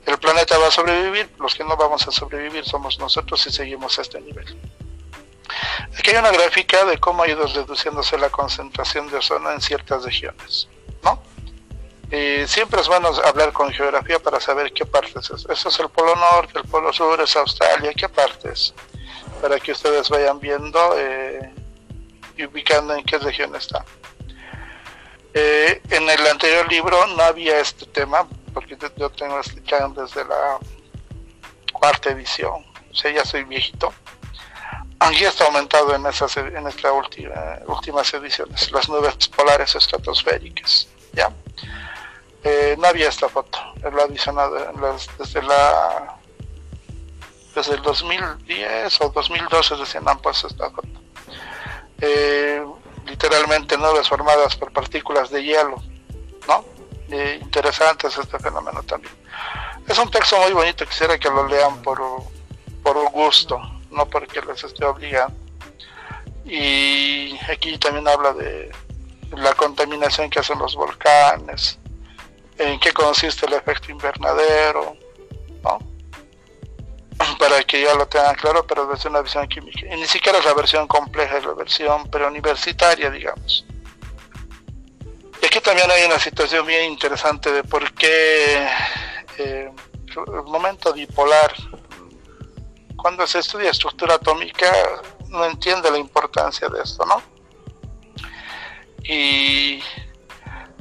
El 0.05 0.19
planeta 0.19 0.55
va 0.59 0.67
a 0.67 0.71
sobrevivir, 0.71 1.31
los 1.39 1.55
que 1.55 1.63
no 1.63 1.75
vamos 1.75 2.07
a 2.07 2.11
sobrevivir 2.11 2.63
somos 2.63 2.99
nosotros 2.99 3.41
si 3.41 3.49
seguimos 3.49 3.97
a 3.97 4.03
este 4.03 4.21
nivel. 4.21 4.55
Aquí 5.97 6.11
hay 6.11 6.17
una 6.17 6.31
gráfica 6.31 6.85
de 6.85 6.99
cómo 6.99 7.23
ha 7.23 7.27
ido 7.27 7.47
reduciéndose 7.47 8.19
la 8.19 8.29
concentración 8.29 9.09
de 9.09 9.17
ozono 9.17 9.51
en 9.51 9.61
ciertas 9.61 10.03
regiones, 10.03 10.67
Y 12.13 12.45
siempre 12.47 12.79
es 12.79 12.87
bueno 12.87 13.09
hablar 13.25 13.51
con 13.53 13.73
geografía 13.73 14.19
para 14.19 14.39
saber 14.39 14.71
qué 14.71 14.85
partes 14.85 15.31
es. 15.31 15.47
Eso 15.49 15.69
es 15.69 15.79
el 15.79 15.89
Polo 15.89 16.15
Norte, 16.15 16.59
el 16.59 16.65
Polo 16.65 16.93
Sur, 16.93 17.19
es 17.19 17.35
Australia, 17.35 17.91
qué 17.97 18.07
partes, 18.07 18.71
para 19.41 19.59
que 19.59 19.71
ustedes 19.71 20.09
vayan 20.09 20.39
viendo 20.39 20.93
eh, 20.95 21.51
y 22.37 22.45
ubicando 22.45 22.93
en 22.93 23.03
qué 23.03 23.17
región 23.17 23.55
está. 23.55 23.83
Eh, 25.33 25.81
en 25.89 26.07
el 26.07 26.27
anterior 26.27 26.69
libro 26.71 27.03
no 27.07 27.23
había 27.23 27.59
este 27.59 27.87
tema, 27.87 28.27
porque 28.53 28.77
yo 28.95 29.09
tengo 29.09 29.39
este 29.39 29.61
desde 29.95 30.23
la 30.25 30.59
cuarta 31.71 32.11
edición, 32.11 32.63
o 32.91 32.95
sea, 32.95 33.09
ya 33.09 33.25
soy 33.25 33.43
viejito. 33.43 33.91
Aquí 34.99 35.25
está 35.25 35.45
aumentado 35.45 35.95
en, 35.95 36.05
esas, 36.05 36.37
en 36.37 36.67
estas 36.67 36.91
última, 36.91 37.57
últimas 37.65 38.13
ediciones, 38.13 38.71
las 38.71 38.87
nubes 38.87 39.27
polares 39.29 39.73
estratosféricas. 39.73 40.87
¿ya? 41.13 41.31
Eh, 42.43 42.75
no 42.77 42.87
había 42.87 43.09
esta 43.09 43.29
foto, 43.29 43.57
la 43.81 44.03
adicionado 44.03 44.55
desde 45.17 45.41
la 45.43 46.17
desde 47.55 47.75
el 47.75 47.81
2010 47.83 49.01
o 49.01 49.09
2012 49.09 49.75
recién 49.75 50.07
han 50.09 50.19
puesto 50.19 50.47
esta 50.47 50.69
foto. 50.71 50.87
Eh, 52.01 52.65
literalmente 53.05 53.77
nubes 53.77 54.09
formadas 54.09 54.55
por 54.55 54.73
partículas 54.73 55.29
de 55.29 55.43
hielo, 55.43 55.81
¿no? 56.47 56.65
eh, 57.13 57.39
interesantes 57.41 58.17
este 58.17 58.39
fenómeno 58.39 58.81
también. 58.83 59.13
Es 59.87 59.97
un 59.97 60.09
texto 60.09 60.39
muy 60.39 60.53
bonito, 60.53 60.85
quisiera 60.85 61.17
que 61.17 61.29
lo 61.29 61.47
lean 61.47 61.81
por, 61.81 62.01
por 62.81 62.97
gusto, 63.11 63.61
no 63.91 64.05
porque 64.05 64.41
les 64.41 64.63
esté 64.63 64.85
obligando. 64.85 65.35
Y 66.45 67.37
aquí 67.49 67.77
también 67.77 68.07
habla 68.07 68.33
de 68.33 68.71
la 69.31 69.53
contaminación 69.53 70.29
que 70.29 70.39
hacen 70.39 70.59
los 70.59 70.75
volcanes, 70.75 71.79
en 72.57 72.79
qué 72.79 72.91
consiste 72.91 73.45
el 73.45 73.53
efecto 73.53 73.91
invernadero, 73.91 74.97
¿no? 75.63 75.79
para 77.39 77.63
que 77.63 77.81
ya 77.81 77.93
lo 77.95 78.07
tengan 78.07 78.35
claro, 78.35 78.65
pero 78.65 78.85
desde 78.87 79.09
una 79.09 79.21
visión 79.21 79.47
química. 79.47 79.81
Y 79.85 79.97
ni 79.99 80.05
siquiera 80.05 80.39
es 80.39 80.45
la 80.45 80.53
versión 80.53 80.87
compleja, 80.87 81.37
es 81.37 81.45
la 81.45 81.53
versión 81.53 82.09
preuniversitaria, 82.09 83.09
digamos. 83.09 83.65
Y 85.41 85.45
aquí 85.45 85.59
también 85.59 85.89
hay 85.91 86.05
una 86.05 86.19
situación 86.19 86.65
bien 86.65 86.91
interesante 86.91 87.51
de 87.51 87.63
por 87.63 87.91
qué 87.93 88.67
eh, 89.37 89.71
el 90.15 90.43
momento 90.43 90.93
dipolar, 90.93 91.53
cuando 92.95 93.27
se 93.27 93.39
estudia 93.39 93.71
estructura 93.71 94.15
atómica, 94.15 94.71
no 95.27 95.45
entiende 95.45 95.91
la 95.91 95.97
importancia 95.97 96.69
de 96.69 96.81
esto, 96.81 97.05
¿no? 97.05 97.21
Y 99.03 99.83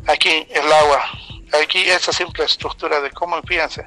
aquí 0.07 0.47
el 0.51 0.73
agua, 0.73 1.05
aquí 1.53 1.83
esa 1.83 2.13
simple 2.13 2.45
estructura 2.45 3.01
de 3.01 3.11
cómo, 3.11 3.41
fíjense, 3.43 3.87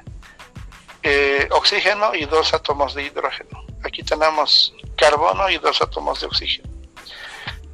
eh, 1.02 1.48
oxígeno 1.52 2.14
y 2.14 2.24
dos 2.24 2.52
átomos 2.52 2.94
de 2.94 3.04
hidrógeno. 3.04 3.64
Aquí 3.84 4.02
tenemos 4.02 4.74
carbono 4.96 5.48
y 5.48 5.58
dos 5.58 5.80
átomos 5.80 6.20
de 6.20 6.26
oxígeno. 6.26 6.68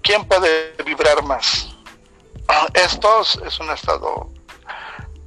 ¿Quién 0.03 0.25
puede 0.25 0.73
vibrar 0.85 1.23
más? 1.23 1.69
Estos 2.75 3.41
es 3.47 3.59
un 3.61 3.71
estado 3.71 4.31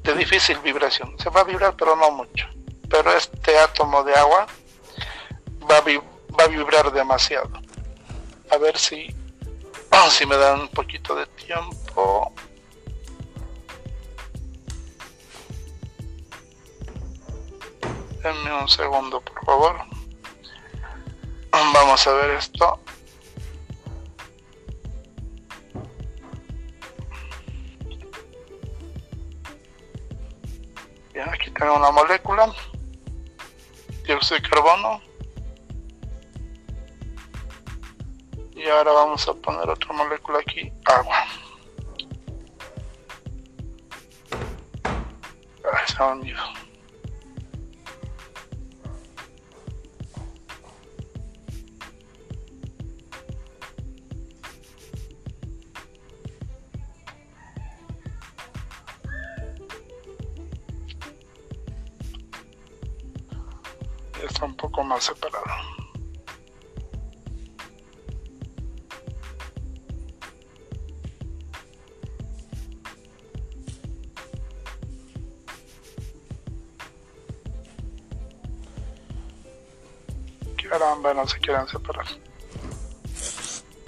de 0.04 0.14
difícil 0.14 0.60
vibración. 0.60 1.16
Se 1.18 1.30
va 1.30 1.42
a 1.42 1.44
vibrar, 1.44 1.76
pero 1.76 1.96
no 1.96 2.12
mucho. 2.12 2.48
Pero 2.90 3.12
este 3.12 3.58
átomo 3.58 4.04
de 4.04 4.14
agua 4.14 4.46
va 5.70 5.78
a, 5.78 5.82
va 5.82 6.44
a 6.44 6.48
vibrar 6.48 6.92
demasiado. 6.92 7.50
A 8.52 8.58
ver 8.58 8.78
si, 8.78 9.16
si 10.10 10.26
me 10.26 10.38
dan 10.38 10.62
un 10.62 10.68
poquito 10.68 11.16
de 11.16 11.26
tiempo. 11.26 12.32
Denme 18.26 18.52
un 18.52 18.68
segundo, 18.68 19.22
por 19.22 19.46
favor. 19.46 19.76
Vamos 21.52 22.08
a 22.08 22.14
ver 22.14 22.32
esto. 22.32 22.80
Bien, 31.14 31.30
aquí 31.30 31.52
tengo 31.52 31.76
una 31.76 31.92
molécula. 31.92 32.52
Dióxido 34.08 34.42
de 34.42 34.50
carbono. 34.50 35.02
Y 38.56 38.68
ahora 38.68 38.92
vamos 38.92 39.28
a 39.28 39.36
poner 39.36 39.70
otra 39.70 39.94
molécula 39.94 40.40
aquí, 40.40 40.74
agua. 40.86 41.16
Ah, 45.64 45.86
se 45.86 46.02
ha 46.02 46.08
hundido. 46.08 46.65
Caramba, 81.06 81.22
no 81.22 81.28
se 81.28 81.40
quieren 81.40 81.68
separar. 81.68 82.06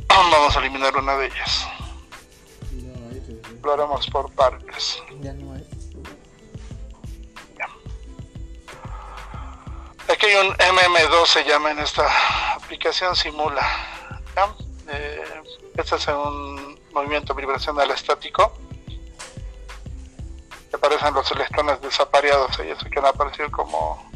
Vamos 0.08 0.56
a 0.56 0.60
eliminar 0.60 0.96
una 0.98 1.18
de 1.18 1.28
ellas. 1.28 1.68
Lo 3.64 3.74
haremos 3.74 4.08
por 4.08 4.32
partes. 4.34 5.02
Ya 5.22 5.34
no 5.34 5.54
hay. 5.54 5.66
Aquí 10.10 10.26
hay 10.26 10.48
un 10.48 10.54
MM2 10.54 11.26
se 11.26 11.44
llama 11.44 11.72
en 11.72 11.80
esta 11.80 12.08
aplicación 12.56 13.16
simula. 13.16 13.68
¿ya? 14.36 14.56
Eh, 14.90 15.44
este 15.76 15.96
es 15.96 16.08
un 16.08 16.80
movimiento 16.94 17.34
vibracional 17.34 17.90
estático. 17.92 18.54
Aparecen 20.72 21.14
los 21.14 21.30
electrones 21.32 21.82
desapareados 21.82 22.58
y 22.60 22.70
eso 22.70 22.86
que 22.90 23.00
han 23.00 23.06
aparecido 23.06 23.52
como. 23.52 24.08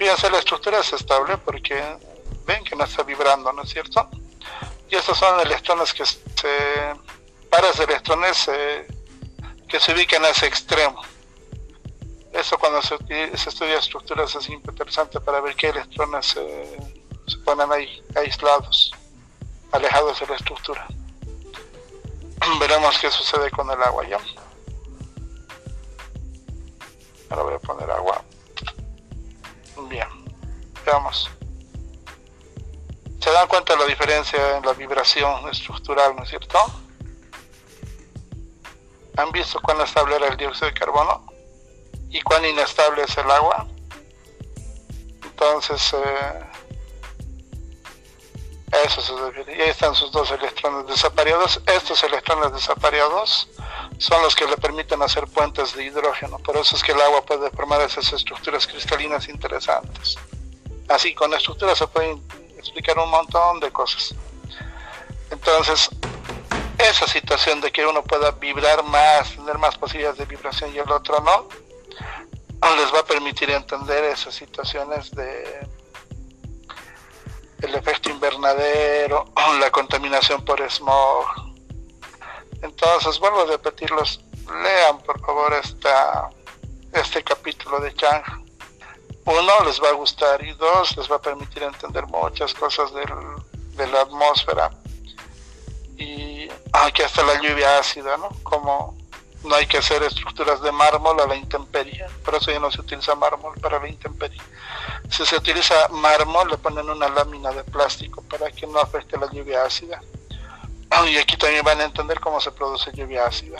Fíjense, 0.00 0.30
la 0.30 0.38
estructura 0.38 0.78
es 0.78 0.94
estable 0.94 1.36
porque 1.36 1.78
ven 2.46 2.64
que 2.64 2.74
no 2.74 2.84
está 2.84 3.02
vibrando, 3.02 3.52
¿no 3.52 3.64
es 3.64 3.68
cierto? 3.68 4.08
Y 4.88 4.96
estos 4.96 5.18
son 5.18 5.38
electrones 5.40 5.92
que 5.92 6.06
se. 6.06 6.18
pares 7.50 7.76
de 7.76 7.84
electrones 7.84 8.48
eh, 8.48 8.86
que 9.68 9.78
se 9.78 9.92
ubican 9.92 10.24
a 10.24 10.30
ese 10.30 10.46
extremo. 10.46 11.02
Eso 12.32 12.58
cuando 12.58 12.80
se, 12.80 12.96
estudia 13.34 13.76
estructuras 13.76 14.34
es 14.36 14.48
interesante 14.48 15.20
para 15.20 15.42
ver 15.42 15.54
qué 15.54 15.68
electrones 15.68 16.28
se 16.28 17.36
ponen 17.44 17.70
ahí 17.70 18.02
aislados, 18.16 18.92
alejados 19.70 20.18
de 20.18 20.26
la 20.28 20.36
estructura. 20.36 20.86
Veremos 22.58 22.98
qué 22.98 23.10
sucede 23.10 23.50
con 23.50 23.70
el 23.70 23.82
agua 23.82 24.08
ya. 24.08 24.18
Ahora 27.28 27.42
voy 27.42 27.54
a 27.54 27.58
poner 27.58 27.90
agua. 27.90 28.24
Bien, 29.88 30.08
veamos. 30.84 31.30
¿Se 33.20 33.30
dan 33.30 33.48
cuenta 33.48 33.74
de 33.74 33.80
la 33.80 33.86
diferencia 33.86 34.56
en 34.56 34.64
la 34.64 34.72
vibración 34.72 35.48
estructural, 35.48 36.16
no 36.16 36.22
es 36.22 36.30
cierto? 36.30 36.58
¿Han 39.16 39.30
visto 39.32 39.60
cuán 39.60 39.80
estable 39.80 40.16
era 40.16 40.28
el 40.28 40.36
dióxido 40.36 40.68
de 40.68 40.74
carbono? 40.74 41.30
y 42.10 42.20
cuán 42.22 42.44
inestable 42.44 43.02
es 43.02 43.16
el 43.16 43.30
agua. 43.30 43.66
Entonces, 45.22 45.94
eh, 45.94 46.46
eso 48.84 49.00
se 49.00 49.16
refiere. 49.16 49.56
Y 49.56 49.60
ahí 49.62 49.70
están 49.70 49.94
sus 49.94 50.10
dos 50.10 50.30
electrones 50.32 50.86
desapareados. 50.86 51.60
Estos 51.66 52.02
electrones 52.02 52.52
desapareados 52.52 53.48
son 54.00 54.22
los 54.22 54.34
que 54.34 54.46
le 54.46 54.56
permiten 54.56 55.02
hacer 55.02 55.26
puentes 55.26 55.76
de 55.76 55.84
hidrógeno. 55.84 56.38
Por 56.38 56.56
eso 56.56 56.74
es 56.74 56.82
que 56.82 56.92
el 56.92 57.00
agua 57.02 57.22
puede 57.22 57.50
formar 57.50 57.82
esas 57.82 58.10
estructuras 58.14 58.66
cristalinas 58.66 59.28
interesantes. 59.28 60.16
Así, 60.88 61.14
con 61.14 61.32
estructuras 61.34 61.76
se 61.76 61.86
pueden 61.86 62.22
explicar 62.56 62.98
un 62.98 63.10
montón 63.10 63.60
de 63.60 63.70
cosas. 63.70 64.14
Entonces, 65.30 65.90
esa 66.78 67.06
situación 67.06 67.60
de 67.60 67.70
que 67.70 67.86
uno 67.86 68.02
pueda 68.02 68.30
vibrar 68.30 68.82
más, 68.84 69.36
tener 69.36 69.58
más 69.58 69.76
posibilidades 69.76 70.18
de 70.18 70.24
vibración 70.24 70.74
y 70.74 70.78
el 70.78 70.90
otro 70.90 71.20
no, 71.20 71.46
les 72.76 72.94
va 72.94 73.00
a 73.00 73.04
permitir 73.04 73.50
entender 73.50 74.04
esas 74.04 74.34
situaciones 74.34 75.10
de 75.10 75.68
el 77.60 77.74
efecto 77.74 78.08
invernadero, 78.08 79.26
la 79.60 79.70
contaminación 79.70 80.42
por 80.42 80.62
smog. 80.70 81.49
Entonces, 82.62 83.18
vuelvo 83.18 83.42
a 83.42 83.46
repetirlos, 83.46 84.20
lean 84.62 84.98
por 85.02 85.20
favor 85.20 85.52
esta, 85.54 86.30
este 86.92 87.22
capítulo 87.22 87.80
de 87.80 87.94
Chang. 87.94 88.22
Uno, 89.24 89.64
les 89.64 89.80
va 89.82 89.90
a 89.90 89.92
gustar 89.92 90.42
y 90.44 90.52
dos, 90.54 90.96
les 90.96 91.10
va 91.10 91.16
a 91.16 91.22
permitir 91.22 91.62
entender 91.62 92.06
muchas 92.06 92.54
cosas 92.54 92.92
del, 92.92 93.08
de 93.76 93.86
la 93.86 94.02
atmósfera 94.02 94.70
y 96.00 96.48
aquí 96.72 97.02
hasta 97.02 97.22
la 97.22 97.40
lluvia 97.40 97.78
ácida, 97.78 98.16
¿no? 98.16 98.30
Como 98.42 98.96
no 99.44 99.54
hay 99.54 99.66
que 99.66 99.78
hacer 99.78 100.02
estructuras 100.02 100.60
de 100.62 100.72
mármol 100.72 101.20
a 101.20 101.26
la 101.26 101.36
intemperie, 101.36 102.04
por 102.24 102.34
eso 102.34 102.50
ya 102.50 102.58
no 102.58 102.70
se 102.70 102.80
utiliza 102.80 103.14
mármol 103.14 103.58
para 103.60 103.78
la 103.78 103.88
intemperie. 103.88 104.40
Si 105.10 105.24
se 105.24 105.36
utiliza 105.36 105.88
mármol, 105.88 106.50
le 106.50 106.58
ponen 106.58 106.88
una 106.88 107.08
lámina 107.08 107.50
de 107.50 107.64
plástico 107.64 108.22
para 108.22 108.50
que 108.50 108.66
no 108.66 108.80
afecte 108.80 109.18
la 109.18 109.30
lluvia 109.30 109.64
ácida. 109.64 110.00
Y 111.08 111.16
aquí 111.16 111.36
también 111.36 111.64
van 111.64 111.80
a 111.80 111.84
entender 111.84 112.20
cómo 112.20 112.40
se 112.40 112.52
produce 112.52 112.92
lluvia 112.92 113.26
ácida. 113.26 113.58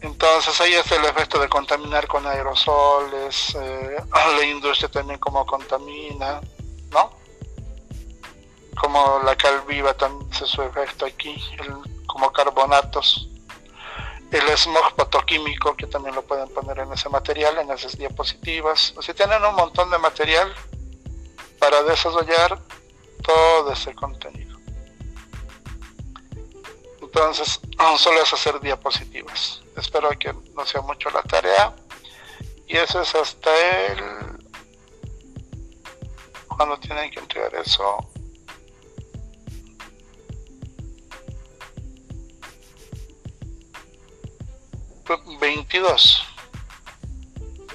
Entonces 0.00 0.60
ahí 0.60 0.74
está 0.74 0.96
el 0.96 1.04
efecto 1.04 1.38
de 1.38 1.48
contaminar 1.48 2.06
con 2.06 2.26
aerosoles, 2.26 3.54
eh, 3.54 3.96
la 4.36 4.44
industria 4.44 4.90
también 4.90 5.18
como 5.18 5.46
contamina, 5.46 6.40
¿no? 6.90 7.10
Como 8.78 9.20
la 9.24 9.36
cal 9.36 9.62
viva 9.66 9.94
también 9.94 10.30
hace 10.30 10.46
su 10.46 10.62
efecto 10.62 11.06
aquí, 11.06 11.42
como 12.06 12.30
carbonatos 12.32 13.28
el 14.34 14.56
smog 14.56 14.94
fotoquímico, 14.96 15.76
que 15.76 15.86
también 15.86 16.14
lo 16.14 16.22
pueden 16.22 16.48
poner 16.48 16.80
en 16.80 16.92
ese 16.92 17.08
material, 17.08 17.58
en 17.58 17.70
esas 17.70 17.96
diapositivas. 17.96 18.92
O 18.96 19.02
sea, 19.02 19.14
tienen 19.14 19.44
un 19.44 19.54
montón 19.54 19.90
de 19.90 19.98
material 19.98 20.52
para 21.58 21.82
desarrollar 21.84 22.58
todo 23.22 23.72
ese 23.72 23.94
contenido. 23.94 24.43
Entonces, 27.14 27.60
solo 27.96 28.22
es 28.22 28.32
hacer 28.32 28.60
diapositivas. 28.60 29.62
Espero 29.76 30.10
que 30.18 30.32
no 30.32 30.66
sea 30.66 30.80
mucho 30.80 31.10
la 31.10 31.22
tarea. 31.22 31.72
Y 32.66 32.76
eso 32.76 33.02
es 33.02 33.14
hasta 33.14 33.50
el... 33.86 34.44
Cuando 36.48 36.76
tienen 36.78 37.12
que 37.12 37.20
entregar 37.20 37.54
eso. 37.54 37.98
22. 45.38 46.24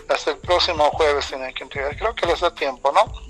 Hasta 0.09 0.31
el 0.31 0.37
próximo 0.39 0.89
jueves 0.91 1.27
tienen 1.27 1.53
que 1.53 1.63
entregar. 1.63 1.95
Creo 1.95 2.13
que 2.13 2.25
les 2.25 2.41
da 2.41 2.53
tiempo, 2.53 2.91
¿no? 2.91 3.28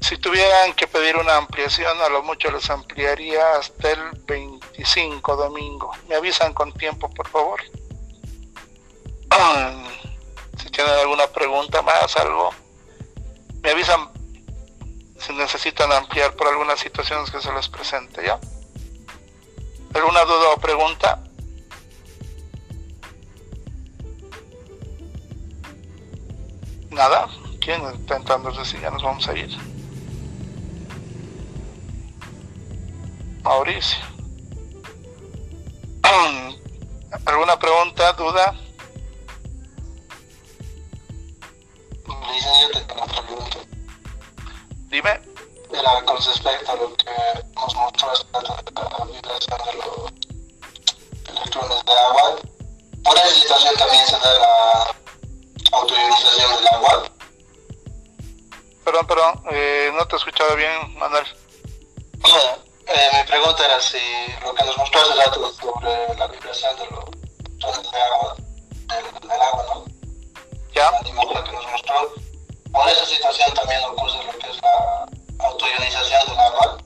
Si 0.00 0.18
tuvieran 0.18 0.74
que 0.74 0.86
pedir 0.86 1.16
una 1.16 1.36
ampliación, 1.36 2.00
a 2.00 2.08
lo 2.08 2.22
mucho 2.22 2.50
les 2.50 2.68
ampliaría 2.70 3.56
hasta 3.56 3.90
el 3.90 4.12
25 4.26 5.36
domingo. 5.36 5.90
Me 6.08 6.14
avisan 6.14 6.54
con 6.54 6.72
tiempo, 6.72 7.10
por 7.10 7.28
favor. 7.28 7.60
si 10.58 10.68
tienen 10.70 10.94
alguna 10.94 11.26
pregunta 11.28 11.82
más, 11.82 12.16
algo, 12.16 12.50
me 13.62 13.70
avisan 13.70 14.10
si 15.18 15.32
necesitan 15.32 15.90
ampliar 15.92 16.34
por 16.36 16.46
algunas 16.48 16.78
situaciones 16.78 17.30
que 17.30 17.40
se 17.40 17.52
les 17.52 17.68
presente, 17.68 18.24
¿ya? 18.24 18.38
¿Alguna 19.94 20.24
duda 20.24 20.50
o 20.54 20.58
pregunta? 20.58 21.18
Nada. 26.90 27.28
¿Quién 27.60 27.82
está 27.86 28.16
entrando? 28.16 28.52
decir, 28.52 28.80
ya 28.80 28.90
nos 28.90 29.02
vamos 29.02 29.26
a 29.26 29.36
ir. 29.36 29.75
Mauricio. 33.46 33.98
¿Alguna 37.26 37.56
pregunta, 37.56 38.12
duda? 38.14 38.52
Dime. 44.88 45.20
Era 45.70 46.04
con 46.04 46.16
respecto 46.16 46.72
a 46.72 46.74
lo 46.74 46.96
que 46.96 47.06
nos 47.54 47.74
mostró 47.76 48.08
la 48.32 49.04
vibración 49.04 49.58
de 49.64 49.74
los 49.76 50.12
electrones 51.28 51.84
de 51.84 51.92
agua. 51.92 52.36
Por 53.04 53.16
esa 53.16 53.28
situación 53.28 53.74
también 53.76 54.06
se 54.06 54.18
da 54.18 54.38
la 54.40 54.96
autorización 55.70 56.56
del 56.56 56.68
agua. 56.74 57.04
Perdón, 58.84 59.06
perdón, 59.06 59.42
eh, 59.52 59.92
no 59.96 60.04
te 60.08 60.16
he 60.16 60.18
escuchado 60.18 60.56
bien, 60.56 60.98
Manuel. 60.98 61.26
Eh, 62.88 63.10
mi 63.14 63.24
pregunta 63.24 63.64
era 63.64 63.80
si 63.80 63.98
lo 64.42 64.54
que 64.54 64.64
nos 64.64 64.78
mostró 64.78 65.00
hace 65.00 65.14
rato 65.14 65.52
sobre 65.54 66.14
la 66.16 66.26
vibración 66.28 66.76
de 66.76 66.86
los 66.86 67.92
de 67.92 67.98
agua, 67.98 68.36
del, 68.36 69.20
del, 69.20 69.40
agua, 69.40 69.64
¿no? 69.74 69.84
Ya. 70.72 70.90
La 70.92 71.00
que 71.44 71.52
nos 71.52 71.66
mostró. 71.66 72.14
Por 72.72 72.88
esa 72.88 73.06
situación 73.06 73.52
también 73.54 73.82
ocurre 73.84 74.24
lo 74.24 74.38
que 74.38 74.50
es 74.50 74.62
la 74.62 75.06
autoionización 75.38 76.26
del 76.28 76.38
agua. 76.38 76.78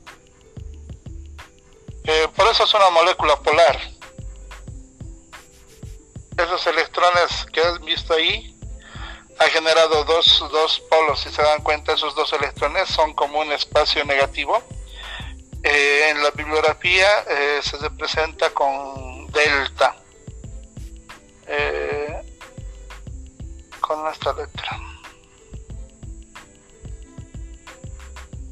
Eh, 2.04 2.28
por 2.34 2.46
eso 2.48 2.64
es 2.64 2.74
una 2.74 2.90
molécula 2.90 3.36
polar. 3.36 3.78
Esos 6.38 6.66
electrones 6.66 7.46
que 7.52 7.60
has 7.60 7.78
visto 7.80 8.14
ahí 8.14 8.56
ha 9.38 9.44
generado 9.46 10.04
dos, 10.04 10.44
dos 10.50 10.80
polos, 10.88 11.20
si 11.20 11.30
se 11.30 11.42
dan 11.42 11.62
cuenta, 11.62 11.92
esos 11.92 12.14
dos 12.14 12.32
electrones 12.32 12.88
son 12.88 13.12
como 13.12 13.40
un 13.40 13.52
espacio 13.52 14.02
negativo. 14.06 14.62
Eh, 15.62 16.08
en 16.10 16.22
la 16.22 16.30
bibliografía 16.30 17.20
eh, 17.28 17.60
se 17.62 17.76
representa 17.78 18.50
con 18.50 19.26
delta, 19.28 19.96
eh, 21.46 22.22
con 23.80 24.06
esta 24.08 24.32
letra. 24.32 24.80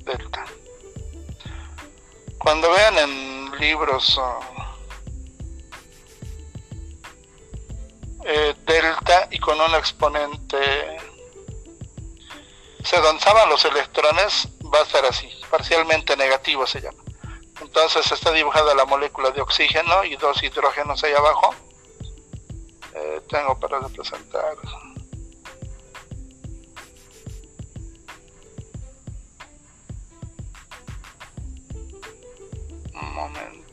Delta. 0.05 0.45
Cuando 2.39 2.71
vean 2.71 2.99
en 2.99 3.59
libros 3.59 4.19
Eh, 8.31 8.55
delta 8.67 9.27
y 9.31 9.39
con 9.39 9.59
un 9.59 9.75
exponente 9.75 10.59
se 12.85 13.01
danzaban 13.01 13.49
los 13.49 13.65
electrones 13.65 14.49
va 14.73 14.81
a 14.81 14.83
estar 14.83 15.05
así 15.05 15.29
parcialmente 15.51 16.17
negativo 16.17 16.67
se 16.67 16.81
llama. 16.81 17.03
Entonces 17.61 18.11
está 18.11 18.33
dibujada 18.33 18.75
la 18.75 18.85
molécula 18.85 19.31
de 19.31 19.41
oxígeno 19.41 20.05
y 20.05 20.17
dos 20.17 20.43
hidrógenos 20.43 21.03
ahí 21.05 21.13
abajo. 21.13 21.55
Eh, 22.95 23.21
tengo 23.29 23.59
para 23.59 23.81
representar. 23.81 24.57
Un 32.95 33.15
momento 33.15 33.68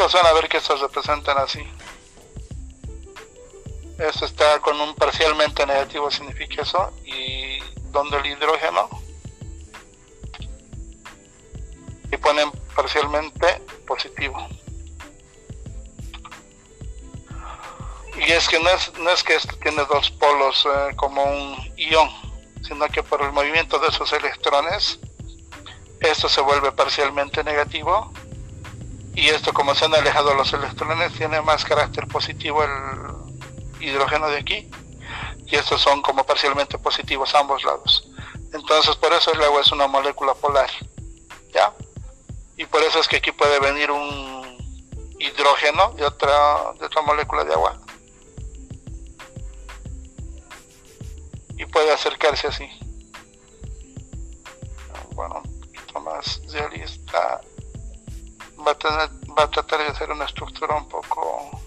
Libros 0.00 0.14
van 0.14 0.26
a 0.28 0.32
ver 0.32 0.48
que 0.48 0.56
estos 0.56 0.80
representan 0.80 1.36
así. 1.36 1.62
Esto 3.98 4.24
está 4.24 4.58
con 4.60 4.80
un 4.80 4.94
parcialmente 4.94 5.66
negativo, 5.66 6.10
significa 6.10 6.62
eso, 6.62 6.90
y 7.04 7.58
donde 7.90 8.16
el 8.16 8.24
hidrógeno 8.28 8.88
y 12.10 12.16
ponen 12.16 12.50
parcialmente 12.74 13.60
positivo. 13.86 14.48
Y 18.16 18.32
es 18.32 18.48
que 18.48 18.58
no 18.58 18.70
es, 18.70 18.94
no 19.00 19.10
es 19.10 19.22
que 19.22 19.34
esto 19.34 19.54
tiene 19.62 19.84
dos 19.84 20.10
polos 20.12 20.66
eh, 20.66 20.96
como 20.96 21.24
un 21.24 21.74
ion, 21.76 22.08
sino 22.62 22.88
que 22.88 23.02
por 23.02 23.20
el 23.20 23.32
movimiento 23.32 23.78
de 23.78 23.88
esos 23.88 24.10
electrones, 24.14 24.98
esto 26.00 26.26
se 26.30 26.40
vuelve 26.40 26.72
parcialmente 26.72 27.44
negativo 27.44 28.10
y 29.20 29.28
esto 29.28 29.52
como 29.52 29.74
se 29.74 29.84
han 29.84 29.94
alejado 29.94 30.32
los 30.32 30.50
electrones 30.54 31.12
tiene 31.12 31.42
más 31.42 31.62
carácter 31.66 32.08
positivo 32.08 32.64
el 32.64 32.70
hidrógeno 33.78 34.28
de 34.28 34.38
aquí 34.38 34.70
y 35.44 35.56
estos 35.56 35.82
son 35.82 36.00
como 36.00 36.24
parcialmente 36.24 36.78
positivos 36.78 37.34
a 37.34 37.40
ambos 37.40 37.62
lados. 37.62 38.08
Entonces 38.54 38.96
por 38.96 39.12
eso 39.12 39.30
el 39.34 39.42
agua 39.42 39.60
es 39.60 39.70
una 39.72 39.86
molécula 39.86 40.32
polar 40.32 40.70
ya 41.52 41.70
y 42.56 42.64
por 42.64 42.82
eso 42.82 42.98
es 42.98 43.08
que 43.08 43.16
aquí 43.16 43.30
puede 43.30 43.60
venir 43.60 43.90
un 43.90 44.56
hidrógeno 45.18 45.90
de 45.92 46.06
otra 46.06 46.72
de 46.78 46.86
otra 46.86 47.02
molécula 47.02 47.44
de 47.44 47.52
agua. 47.52 47.78
Y 51.58 51.66
puede 51.66 51.92
acercarse 51.92 52.46
así. 52.46 52.66
Bueno 55.12 55.42
un 55.44 55.60
poquito 55.60 56.00
más 56.00 56.40
realista 56.50 57.42
va 58.66 58.72
a, 58.72 59.10
va 59.38 59.44
a 59.44 59.50
tratar 59.50 59.80
de 59.80 59.86
hacer 59.86 60.10
una 60.10 60.24
estructura 60.24 60.76
un 60.76 60.88
poco 60.88 61.60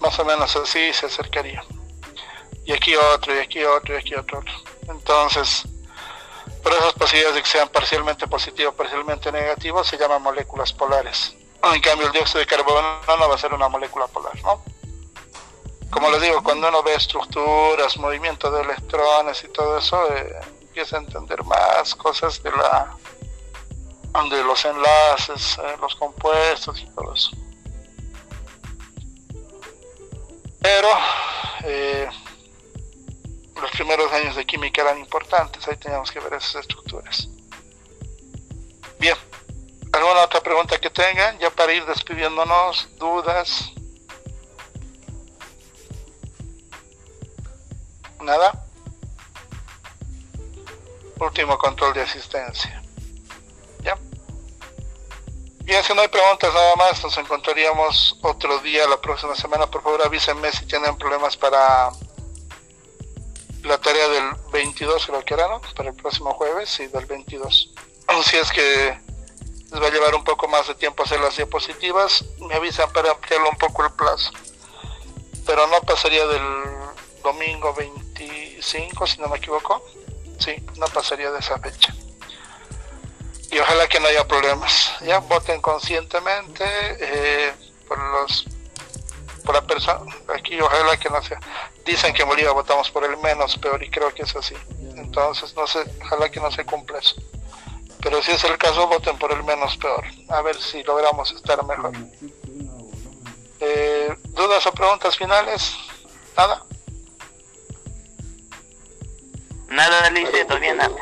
más 0.00 0.18
o 0.18 0.24
menos 0.24 0.54
así 0.56 0.92
se 0.92 1.06
acercaría. 1.06 1.64
Y 2.64 2.72
aquí 2.72 2.94
otro 2.96 3.34
y 3.34 3.38
aquí 3.38 3.62
otro 3.64 3.94
y 3.94 3.98
aquí 3.98 4.14
otro, 4.14 4.42
entonces 4.88 5.64
por 6.62 6.72
esas 6.72 6.92
posibilidades 6.92 7.36
de 7.36 7.42
que 7.42 7.48
sean 7.48 7.68
parcialmente 7.68 8.26
positivos 8.28 8.74
parcialmente 8.74 9.32
negativos 9.32 9.86
se 9.86 9.98
llaman 9.98 10.22
moléculas 10.22 10.72
polares. 10.72 11.34
En 11.62 11.80
cambio 11.80 12.06
el 12.06 12.12
dióxido 12.12 12.40
de 12.40 12.46
carbono 12.46 13.00
no 13.06 13.28
va 13.28 13.34
a 13.34 13.38
ser 13.38 13.54
una 13.54 13.68
molécula 13.68 14.06
polar 14.08 14.34
¿no? 14.42 14.62
como 15.92 16.10
les 16.10 16.22
digo 16.22 16.42
cuando 16.42 16.68
uno 16.68 16.82
ve 16.82 16.94
estructuras 16.94 17.98
movimiento 17.98 18.50
de 18.50 18.62
electrones 18.62 19.44
y 19.44 19.48
todo 19.48 19.78
eso 19.78 20.16
eh, 20.16 20.40
empieza 20.72 20.96
a 20.96 21.00
entender 21.00 21.44
más 21.44 21.94
cosas 21.94 22.42
de 22.42 22.50
la 22.50 22.96
de 24.30 24.42
los 24.42 24.64
enlaces, 24.64 25.58
eh, 25.58 25.76
los 25.82 25.94
compuestos 25.96 26.80
y 26.80 26.86
todo 26.94 27.12
eso. 27.12 27.30
Pero 30.62 30.88
eh, 31.64 32.08
primeros 33.72 34.10
años 34.12 34.34
de 34.34 34.46
química 34.46 34.80
eran 34.80 34.98
importantes, 34.98 35.68
ahí 35.68 35.76
teníamos 35.76 36.10
que 36.10 36.20
ver 36.20 36.32
esas 36.32 36.62
estructuras. 36.62 37.28
Bien, 38.98 39.16
¿alguna 39.92 40.22
otra 40.22 40.40
pregunta 40.40 40.78
que 40.78 40.88
tengan? 40.88 41.38
Ya 41.38 41.50
para 41.50 41.74
ir 41.74 41.84
despidiéndonos, 41.84 42.88
dudas. 42.96 43.72
¿Nada? 48.22 48.61
Último 51.22 51.56
control 51.56 51.94
de 51.94 52.02
asistencia. 52.02 52.82
¿Ya? 53.80 53.96
Bien, 55.60 55.82
si 55.84 55.94
no 55.94 56.00
hay 56.00 56.08
preguntas 56.08 56.52
nada 56.52 56.74
más, 56.74 57.00
nos 57.04 57.16
encontraríamos 57.16 58.18
otro 58.22 58.58
día 58.58 58.88
la 58.88 59.00
próxima 59.00 59.36
semana. 59.36 59.68
Por 59.68 59.84
favor, 59.84 60.02
avísenme 60.02 60.50
si 60.50 60.66
tienen 60.66 60.96
problemas 60.98 61.36
para 61.36 61.90
la 63.62 63.78
tarea 63.78 64.08
del 64.08 64.34
22, 64.52 65.06
creo 65.06 65.24
que 65.24 65.34
era, 65.34 65.46
¿no? 65.46 65.60
Para 65.76 65.90
el 65.90 65.94
próximo 65.94 66.34
jueves, 66.34 66.68
sí, 66.68 66.88
del 66.88 67.06
22. 67.06 67.72
Si 68.24 68.36
es 68.36 68.50
que 68.50 68.98
les 69.70 69.80
va 69.80 69.86
a 69.86 69.90
llevar 69.90 70.16
un 70.16 70.24
poco 70.24 70.48
más 70.48 70.66
de 70.66 70.74
tiempo 70.74 71.04
hacer 71.04 71.20
las 71.20 71.36
diapositivas, 71.36 72.24
me 72.40 72.54
avisan 72.56 72.92
para 72.92 73.12
ampliarlo 73.12 73.48
un 73.48 73.58
poco 73.58 73.84
el 73.84 73.92
plazo. 73.92 74.32
Pero 75.46 75.68
no 75.68 75.80
pasaría 75.82 76.26
del 76.26 76.42
domingo 77.22 77.72
25, 77.74 79.06
si 79.06 79.20
no 79.20 79.28
me 79.28 79.36
equivoco. 79.38 79.84
Sí, 80.42 80.56
no 80.76 80.86
pasaría 80.86 81.30
de 81.30 81.38
esa 81.38 81.58
fecha 81.58 81.94
y 83.52 83.58
ojalá 83.58 83.86
que 83.86 84.00
no 84.00 84.08
haya 84.08 84.26
problemas. 84.26 84.94
Ya 85.02 85.18
voten 85.18 85.60
conscientemente 85.60 86.64
eh, 86.66 87.52
por 87.86 87.98
los 87.98 88.46
por 89.44 89.54
la 89.54 89.62
persona. 89.62 90.14
Aquí 90.34 90.58
ojalá 90.60 90.96
que 90.96 91.10
no 91.10 91.22
sea. 91.22 91.38
Dicen 91.84 92.14
que 92.14 92.22
en 92.22 92.28
Bolivia 92.28 92.52
votamos 92.52 92.90
por 92.90 93.04
el 93.04 93.16
menos 93.18 93.58
peor 93.58 93.82
y 93.82 93.90
creo 93.90 94.12
que 94.14 94.22
es 94.22 94.34
así. 94.34 94.54
Entonces 94.96 95.54
no 95.54 95.66
sé, 95.66 95.80
ojalá 96.02 96.30
que 96.30 96.40
no 96.40 96.50
se 96.50 96.64
cumpla 96.64 96.98
eso. 96.98 97.16
Pero 98.00 98.22
si 98.22 98.32
es 98.32 98.42
el 98.44 98.56
caso, 98.56 98.88
voten 98.88 99.18
por 99.18 99.32
el 99.32 99.44
menos 99.44 99.76
peor. 99.76 100.04
A 100.30 100.40
ver 100.40 100.58
si 100.60 100.82
logramos 100.82 101.30
estar 101.32 101.62
mejor. 101.64 101.92
Eh, 103.60 104.16
¿Dudas 104.28 104.66
o 104.66 104.72
preguntas 104.72 105.16
finales? 105.16 105.76
¿Nada? 106.36 106.64
Nada, 109.72 110.06
Alicia, 110.06 110.46
todavía 110.46 110.74
nada. 110.74 110.94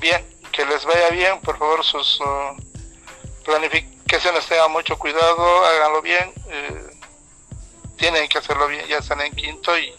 Bien, 0.00 0.26
que 0.50 0.66
les 0.66 0.84
vaya 0.84 1.10
bien, 1.10 1.40
por 1.40 1.56
favor 1.56 1.84
sus 1.84 2.20
uh, 2.20 2.56
planificaciones 3.44 4.44
tengan 4.46 4.72
mucho 4.72 4.98
cuidado, 4.98 5.64
háganlo 5.66 6.02
bien, 6.02 6.32
eh, 6.48 6.90
tienen 7.96 8.28
que 8.28 8.38
hacerlo 8.38 8.66
bien, 8.66 8.84
ya 8.88 8.98
están 8.98 9.20
en 9.20 9.32
quinto 9.36 9.78
y 9.78 9.94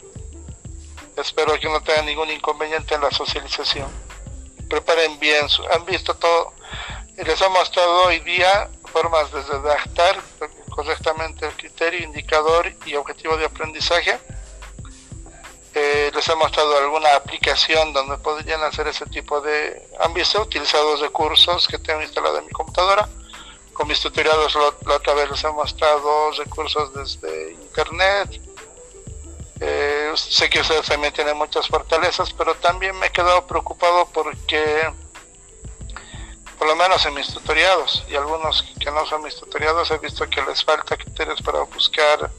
espero 1.15 1.57
que 1.62 1.69
no 1.69 1.81
tengan 1.81 2.07
ningún 2.07 2.29
inconveniente 2.29 2.95
en 2.95 3.01
la 3.01 3.12
socialización. 3.12 3.89
Preparen 4.69 5.17
bien, 5.19 5.47
han 5.73 5.86
visto 5.86 6.13
todo, 6.15 6.53
les 7.15 7.39
he 7.39 7.49
mostrado 7.49 8.03
hoy 8.03 8.19
día 8.19 8.69
formas 8.91 9.31
de 9.31 9.43
redactar 9.43 10.19
correctamente 10.71 11.45
el 11.45 11.53
criterio, 11.53 12.03
indicador 12.03 12.73
y 12.86 12.95
objetivo 12.95 13.38
de 13.38 13.45
aprendizaje 13.45 14.19
eh, 15.73 16.12
les 16.13 16.27
he 16.27 16.36
mostrado 16.36 16.77
alguna 16.77 17.15
aplicación 17.15 17.93
donde 17.93 18.17
podrían 18.17 18.62
hacer 18.63 18.88
ese 18.88 19.05
tipo 19.05 19.39
de... 19.39 19.88
Han 20.01 20.13
visto, 20.13 20.39
he 20.39 20.41
utilizado 20.41 20.97
recursos 20.97 21.67
que 21.67 21.77
tengo 21.79 22.01
instalado 22.01 22.39
en 22.39 22.45
mi 22.45 22.51
computadora. 22.51 23.07
Con 23.71 23.88
mis 23.88 24.01
tutoriales 24.01 24.53
la 24.86 24.95
otra 24.95 25.13
vez 25.13 25.29
les 25.29 25.43
he 25.43 25.51
mostrado 25.51 26.31
recursos 26.31 26.93
desde 26.93 27.53
internet. 27.53 28.41
Eh, 29.62 30.12
sé 30.15 30.49
que 30.49 30.60
ustedes 30.60 30.88
también 30.88 31.13
tienen 31.13 31.38
muchas 31.38 31.67
fortalezas, 31.67 32.34
pero 32.34 32.55
también 32.55 32.97
me 32.97 33.07
he 33.07 33.12
quedado 33.12 33.45
preocupado 33.47 34.07
porque, 34.12 34.91
por 36.57 36.67
lo 36.67 36.75
menos 36.75 37.05
en 37.05 37.13
mis 37.13 37.34
tutoriados, 37.34 38.03
y 38.10 38.15
algunos 38.15 38.63
que 38.77 38.91
no 38.91 39.05
son 39.05 39.23
mis 39.23 39.36
tutoriados, 39.36 39.89
he 39.91 39.99
visto 39.99 40.27
que 40.29 40.41
les 40.41 40.65
falta 40.65 40.97
criterios 40.97 41.41
para 41.41 41.62
buscar 41.62 42.29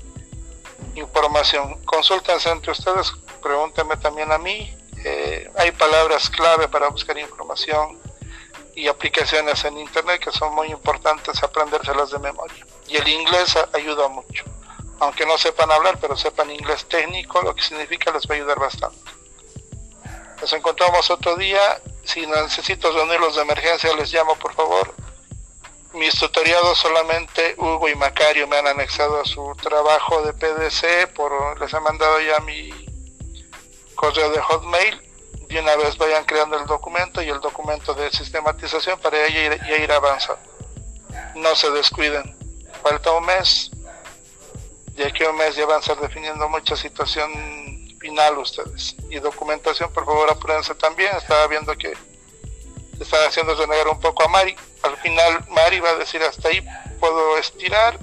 información. 0.94 1.82
Consúltense 1.84 2.50
entre 2.50 2.72
ustedes, 2.72 3.12
pregúntenme 3.42 3.96
también 3.96 4.30
a 4.32 4.38
mí. 4.38 4.74
Eh, 5.04 5.50
hay 5.56 5.72
palabras 5.72 6.30
clave 6.30 6.68
para 6.68 6.88
buscar 6.88 7.18
información 7.18 7.98
y 8.74 8.88
aplicaciones 8.88 9.64
en 9.64 9.78
internet 9.78 10.20
que 10.22 10.30
son 10.30 10.54
muy 10.54 10.68
importantes 10.68 11.42
aprendérselas 11.42 12.10
de 12.10 12.18
memoria. 12.18 12.66
Y 12.88 12.96
el 12.96 13.08
inglés 13.08 13.56
ayuda 13.72 14.08
mucho. 14.08 14.44
Aunque 15.00 15.26
no 15.26 15.36
sepan 15.36 15.70
hablar, 15.72 15.98
pero 16.00 16.16
sepan 16.16 16.50
inglés 16.50 16.86
técnico, 16.86 17.42
lo 17.42 17.54
que 17.54 17.62
significa 17.62 18.12
les 18.12 18.24
va 18.28 18.34
a 18.34 18.38
ayudar 18.38 18.58
bastante. 18.58 19.10
Nos 20.40 20.52
encontramos 20.52 21.10
otro 21.10 21.36
día. 21.36 21.80
Si 22.04 22.26
necesito 22.26 22.90
reunirlos 22.92 23.36
de 23.36 23.42
emergencia, 23.42 23.94
les 23.94 24.12
llamo 24.12 24.34
por 24.36 24.54
favor 24.54 24.94
mis 25.94 26.14
tutoriados 26.18 26.78
solamente 26.78 27.54
Hugo 27.58 27.88
y 27.88 27.94
Macario 27.94 28.46
me 28.48 28.56
han 28.56 28.66
anexado 28.66 29.20
a 29.20 29.24
su 29.24 29.54
trabajo 29.62 30.22
de 30.22 30.32
PDC, 30.32 31.12
por, 31.14 31.60
les 31.60 31.72
he 31.72 31.80
mandado 31.80 32.20
ya 32.20 32.40
mi 32.40 32.70
correo 33.94 34.30
de 34.30 34.40
Hotmail 34.40 35.00
y 35.48 35.58
una 35.58 35.76
vez 35.76 35.96
vayan 35.98 36.24
creando 36.24 36.58
el 36.58 36.66
documento 36.66 37.22
y 37.22 37.28
el 37.28 37.40
documento 37.40 37.94
de 37.94 38.10
sistematización 38.10 38.98
para 39.00 39.28
ir, 39.28 39.60
ya 39.68 39.76
ir 39.76 39.92
avanzando. 39.92 40.42
No 41.34 41.54
se 41.54 41.70
descuiden, 41.70 42.36
falta 42.82 43.12
un 43.12 43.26
mes, 43.26 43.70
y 44.96 45.02
aquí 45.02 45.24
un 45.24 45.36
mes 45.36 45.56
ya 45.56 45.66
van 45.66 45.76
a 45.76 45.80
estar 45.80 45.98
definiendo 46.00 46.48
mucha 46.48 46.76
situación 46.76 47.30
final 47.98 48.38
ustedes. 48.38 48.96
Y 49.10 49.18
documentación, 49.20 49.92
por 49.92 50.04
favor, 50.04 50.30
apúrense 50.30 50.74
también. 50.74 51.16
Estaba 51.16 51.46
viendo 51.46 51.74
que 51.76 51.92
están 53.02 53.26
haciendo 53.26 53.54
renegar 53.54 53.88
un 53.88 54.00
poco 54.00 54.24
a 54.24 54.28
Mari. 54.28 54.56
Al 54.82 54.96
final 54.98 55.44
Mari 55.48 55.80
va 55.80 55.90
a 55.90 55.96
decir 55.96 56.22
hasta 56.22 56.48
ahí 56.48 56.64
puedo 56.98 57.38
estirar 57.38 57.98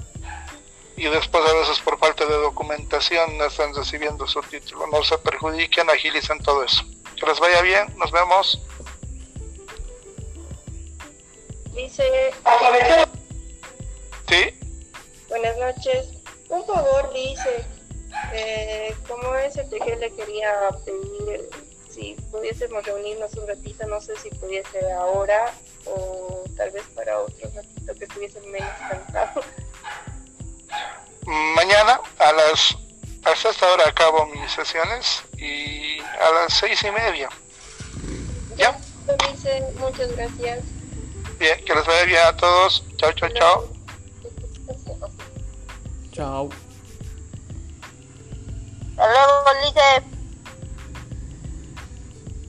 y 0.96 1.04
después 1.08 1.42
a 1.48 1.54
veces 1.54 1.78
por 1.80 1.98
falta 1.98 2.26
de 2.26 2.34
documentación 2.34 3.38
no 3.38 3.46
están 3.46 3.74
recibiendo 3.74 4.26
su 4.26 4.40
título. 4.42 4.86
No 4.88 5.02
se 5.02 5.16
perjudiquen, 5.18 5.88
agilicen 5.88 6.38
todo 6.42 6.62
eso. 6.62 6.84
Que 7.18 7.26
les 7.26 7.40
vaya 7.40 7.62
bien, 7.62 7.96
nos 7.96 8.12
vemos. 8.12 8.60
Dice... 11.74 12.04
Sí. 14.28 14.54
Buenas 15.28 15.56
noches. 15.56 16.08
Un 16.50 16.66
favor, 16.66 17.12
dice, 17.14 17.64
eh, 18.32 18.94
como 19.08 19.32
STG 19.50 19.98
le 20.00 20.14
quería 20.14 20.52
pedir 20.84 21.48
si 22.00 22.14
pudiésemos 22.30 22.84
reunirnos 22.84 23.34
un 23.34 23.46
ratito, 23.46 23.86
no 23.86 24.00
sé 24.00 24.16
si 24.16 24.30
pudiese 24.30 24.92
ahora 24.92 25.52
o 25.84 26.44
tal 26.56 26.70
vez 26.70 26.84
para 26.94 27.20
otro 27.20 27.50
ratito 27.54 27.94
que 27.94 28.04
estuviese 28.04 28.40
menos 28.42 28.70
cansado. 28.88 29.42
Mañana 31.54 32.00
a 32.18 32.32
las 32.32 32.76
hasta 33.24 33.50
esta 33.50 33.70
hora 33.70 33.88
acabo 33.88 34.24
mis 34.26 34.50
sesiones 34.50 35.22
y 35.36 35.98
a 36.00 36.30
las 36.32 36.54
seis 36.54 36.82
y 36.82 36.90
media. 36.90 37.28
¿Ya? 38.56 38.78
Dice, 39.30 39.62
muchas 39.78 40.10
gracias. 40.16 40.64
Bien, 41.38 41.62
que 41.64 41.74
les 41.74 41.86
vaya 41.86 42.04
bien 42.04 42.22
a 42.24 42.36
todos. 42.36 42.84
Chao, 42.96 43.12
chao, 43.12 43.28
chao. 43.30 43.68
Chao. 46.12 46.48
Hasta 48.96 49.12
luego, 49.12 49.64
Lice. 49.64 50.09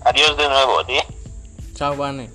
Adiós 0.04 0.36
de 0.38 0.48
nuevo, 0.48 0.84
¿sí? 0.86 0.98
Chao, 1.76 1.96
Vane. 1.96 2.30